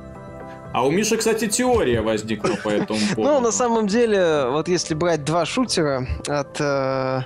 [0.75, 3.22] А у Миши, кстати, теория возникла по этому поводу.
[3.22, 7.22] Ну, на самом деле, вот если брать два шутера от э,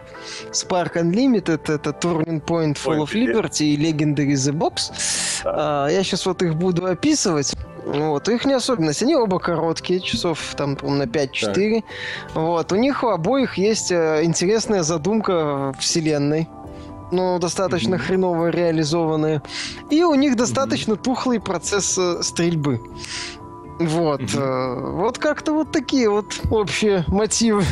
[0.53, 4.93] Spark Unlimited, это Turning Point Fall of Liberty и Legendary The Box,
[5.47, 7.55] э, я сейчас вот их буду описывать.
[7.87, 9.03] Вот, их не особенность.
[9.03, 11.83] Они оба короткие, часов там на 5-4.
[12.35, 16.49] Вот, у них у обоих есть э, интересная задумка вселенной
[17.11, 17.99] но достаточно mm-hmm.
[17.99, 19.43] хреново реализованные.
[19.91, 21.03] И у них достаточно mm-hmm.
[21.03, 22.81] тухлый процесс э, стрельбы.
[23.79, 24.21] Вот.
[24.21, 24.91] Mm-hmm.
[24.93, 27.65] Вот как-то вот такие вот общие мотивы.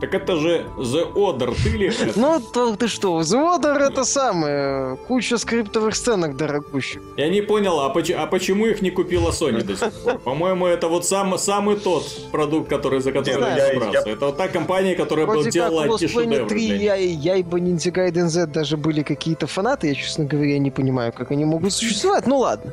[0.00, 2.18] Так это же The Order, ты ли это?
[2.18, 7.02] Ну, то, ты что, The Order это самое, куча скриптовых сценок дорогущих.
[7.16, 10.18] Я не понял, а, поч- а почему их не купила Sony до сих пор?
[10.18, 14.08] По-моему, это вот сам, самый тот продукт, который, за который я брался.
[14.08, 16.48] Это вот та компания, которая Вроде делала эти шедевры.
[16.48, 20.70] 3 я, я и Ninja Gaiden Z даже были какие-то фанаты, я, честно говоря, не
[20.70, 22.72] понимаю, как они могут существовать, ну ладно.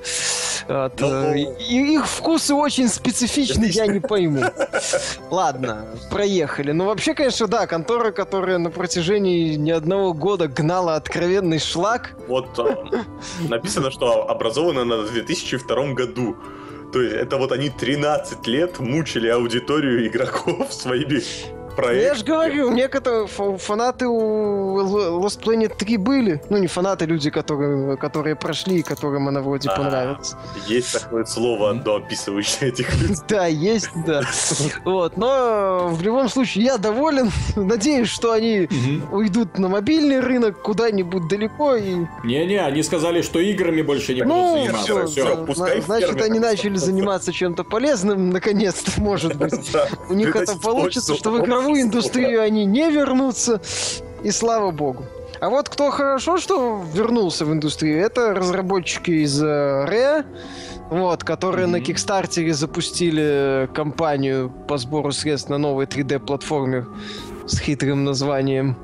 [0.68, 4.44] Вот, ну, э, их вкусы очень специфичны, я не пойму.
[5.30, 6.72] Ладно, проехали.
[6.74, 12.16] Ну, вообще, конечно, да, контора, которая на протяжении ни одного года гнала откровенный шлак.
[12.28, 13.04] Вот э,
[13.50, 16.38] написано, что образована на 2002 году.
[16.94, 21.22] То есть это вот они 13 лет мучили аудиторию игроков своими
[21.78, 22.04] проект.
[22.04, 26.42] Я же говорю, некоторые фанаты у Lost Planet 3 были.
[26.50, 30.34] Ну, не фанаты, люди, которые, которые прошли, которым она вроде понравилась.
[30.68, 33.16] Есть такое слово, одно описывающее этих людей.
[33.28, 34.22] Да, есть, да.
[34.86, 37.30] Вот, но в любом случае я доволен.
[37.56, 38.68] Надеюсь, что они
[39.12, 42.06] уйдут на мобильный рынок куда-нибудь далеко и...
[42.24, 45.06] Не-не, они сказали, что играми больше не будут ну, заниматься.
[45.08, 49.72] Все, пускай Значит, они начали заниматься чем-то полезным, наконец-то, может быть.
[50.10, 53.62] У них это получится, что в игровом игровую индустрию они не вернутся,
[54.24, 55.06] и слава богу.
[55.40, 60.26] А вот кто хорошо, что вернулся в индустрию, это разработчики из Rare,
[60.90, 61.72] вот, которые mm-hmm.
[61.72, 66.88] на Кикстартере запустили кампанию по сбору средств на новый 3D-платформер
[67.46, 68.78] с хитрым названием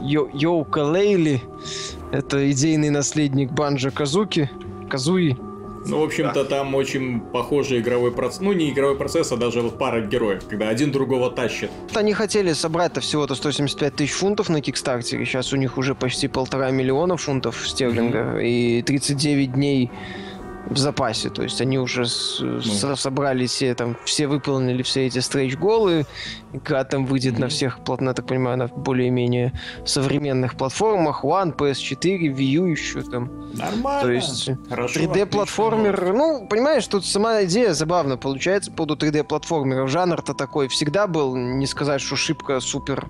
[0.00, 1.42] Йоука Лейли.
[2.10, 4.50] Это идейный наследник Банджа Казуки.
[4.88, 5.36] Казуи.
[5.86, 8.40] Ну, в общем-то, там очень похожий игровой процесс.
[8.40, 11.70] Ну, не игровой процесс, а даже вот пара героев, когда один другого тащит.
[11.94, 15.24] Они хотели собрать-то всего-то 175 тысяч фунтов на Кикстартере.
[15.24, 18.18] Сейчас у них уже почти полтора миллиона фунтов стерлинга.
[18.18, 18.44] Mm-hmm.
[18.44, 19.90] И 39 дней
[20.68, 21.30] в запасе.
[21.30, 22.60] То есть они уже с, ну.
[22.60, 26.06] с, собрали все, там, все выполнили все эти стрейч-голы.
[26.52, 27.40] Игра там выйдет mm-hmm.
[27.40, 29.52] на всех, я так понимаю, на более-менее
[29.84, 31.24] современных платформах.
[31.24, 33.52] One, PS4, Wii U еще там.
[33.54, 34.02] Нормально.
[34.02, 36.12] То есть 3D-платформер.
[36.12, 39.88] Ну, понимаешь, тут сама идея забавно получается по поводу 3D-платформеров.
[39.88, 43.08] Жанр-то такой всегда был, не сказать, что шибко супер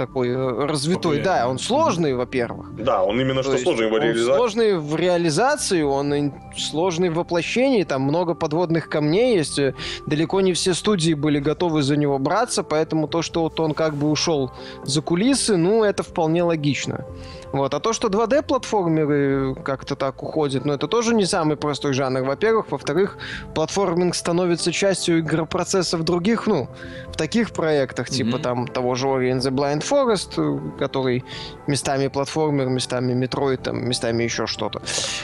[0.00, 1.20] такой э, развитой.
[1.20, 2.74] Да, он сложный, во-первых.
[2.74, 4.36] Да, он именно что сложный в реализации.
[4.36, 9.58] Сложный в реализации, он сложный в воплощении, там много подводных камней есть.
[9.58, 9.74] Э,
[10.06, 13.94] далеко не все студии были готовы за него браться, поэтому то, что вот он как
[13.94, 14.52] бы ушел
[14.84, 17.04] за кулисы, ну, это вполне логично.
[17.52, 17.74] Вот.
[17.74, 22.70] А то, что 2D-платформеры как-то так уходят, ну, это тоже не самый простой жанр, во-первых.
[22.70, 23.18] Во-вторых,
[23.54, 26.68] платформинг становится частью игропроцессов других, ну,
[27.08, 28.14] в таких проектах, mm-hmm.
[28.14, 31.24] типа там того же Ori and the Blind Forest, который
[31.66, 34.80] местами платформер, местами Metroid, там, местами еще что-то.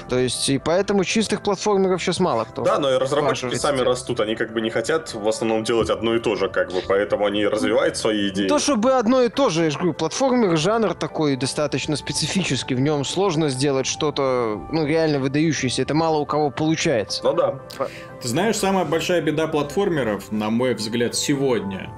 [0.09, 2.63] То есть, и поэтому чистых платформеров сейчас мало кто.
[2.63, 6.15] Да, но и разработчики сами растут, они как бы не хотят в основном делать одно
[6.15, 8.49] и то же, как бы, поэтому они развивают свои идеи.
[8.49, 12.75] То, чтобы одно и то же, я же говорю, платформер, жанр такой достаточно специальный специфически,
[12.75, 15.83] в нем сложно сделать что-то, ну, реально выдающееся.
[15.83, 17.21] Это мало у кого получается.
[17.23, 17.61] Ну да.
[18.21, 21.91] Ты знаешь, самая большая беда платформеров, на мой взгляд, сегодня,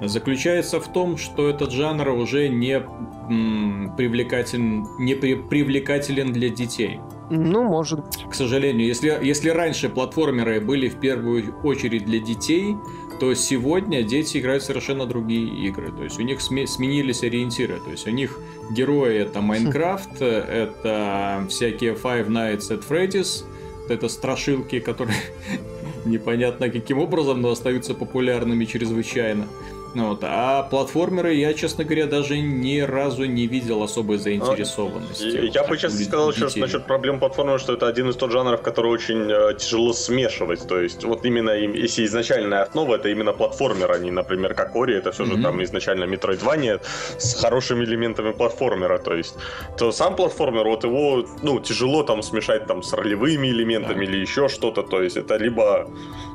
[0.00, 2.82] заключается в том, что этот жанр уже не
[3.28, 7.00] м, привлекателен, не при, привлекателен для детей.
[7.30, 8.24] Ну, может быть.
[8.30, 12.74] К сожалению, если, если раньше платформеры были в первую очередь для детей,
[13.18, 15.90] то сегодня дети играют совершенно другие игры.
[15.90, 17.80] То есть у них сменились ориентиры.
[17.80, 18.38] То есть у них
[18.70, 23.44] герои это Майнкрафт, это всякие Five Nights at Freddy's,
[23.88, 25.16] это страшилки, которые
[26.04, 29.46] непонятно каким образом, но остаются популярными чрезвычайно.
[29.94, 30.20] Ну вот.
[30.22, 35.50] А платформеры я, честно говоря, даже ни разу не видел особой заинтересованности.
[35.54, 38.90] Я бы честно сказал сейчас насчет проблем платформы, что это один из тот жанров, который
[38.90, 40.66] очень э, тяжело смешивать.
[40.66, 44.94] То есть вот именно если изначальная основа это именно платформер, а не, например, как Ори,
[44.94, 45.36] это все mm-hmm.
[45.36, 46.80] же там изначально Metroidvania
[47.18, 48.98] с хорошими элементами платформера.
[48.98, 49.34] То есть
[49.78, 54.12] то сам платформер, вот его ну тяжело там смешать там с ролевыми элементами да.
[54.12, 54.82] или еще что-то.
[54.82, 55.88] То есть это либо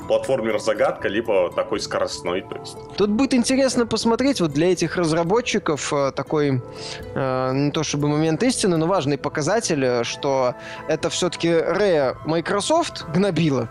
[0.08, 2.42] платформер загадка, либо такой скоростной.
[2.42, 2.78] То есть.
[2.98, 6.62] Тут будет интересно посмотреть вот для этих разработчиков э, такой,
[7.16, 10.56] э, не то чтобы момент истины, но важный показатель, э, что
[10.88, 13.70] это все-таки Rare Microsoft гнобила,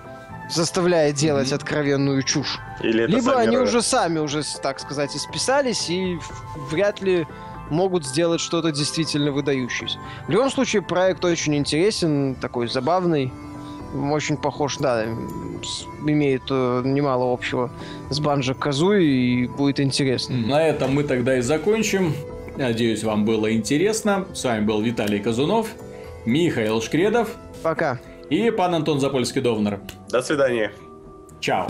[0.51, 1.57] заставляя делать Мгм.
[1.57, 2.59] откровенную чушь.
[2.81, 6.19] Или Либо они уже сами уже, так сказать, исписались и
[6.71, 7.27] вряд ли
[7.71, 9.99] могут сделать что-то действительно выдающееся.
[10.27, 13.33] В любом случае, проект очень интересен, такой забавный,
[13.95, 15.05] очень похож, да,
[16.07, 17.71] имеет э, немало общего
[18.11, 20.37] с Банжо Казуи и будет интересно.
[20.37, 22.15] На этом мы тогда и закончим.
[22.57, 24.27] Надеюсь, вам было интересно.
[24.35, 25.69] С вами был Виталий Казунов,
[26.27, 27.31] Михаил Шкредов
[27.63, 27.99] Пока.
[28.31, 29.81] и пан Антон Запольский-Довнер.
[30.11, 30.73] До свидания.
[31.41, 31.67] Чао.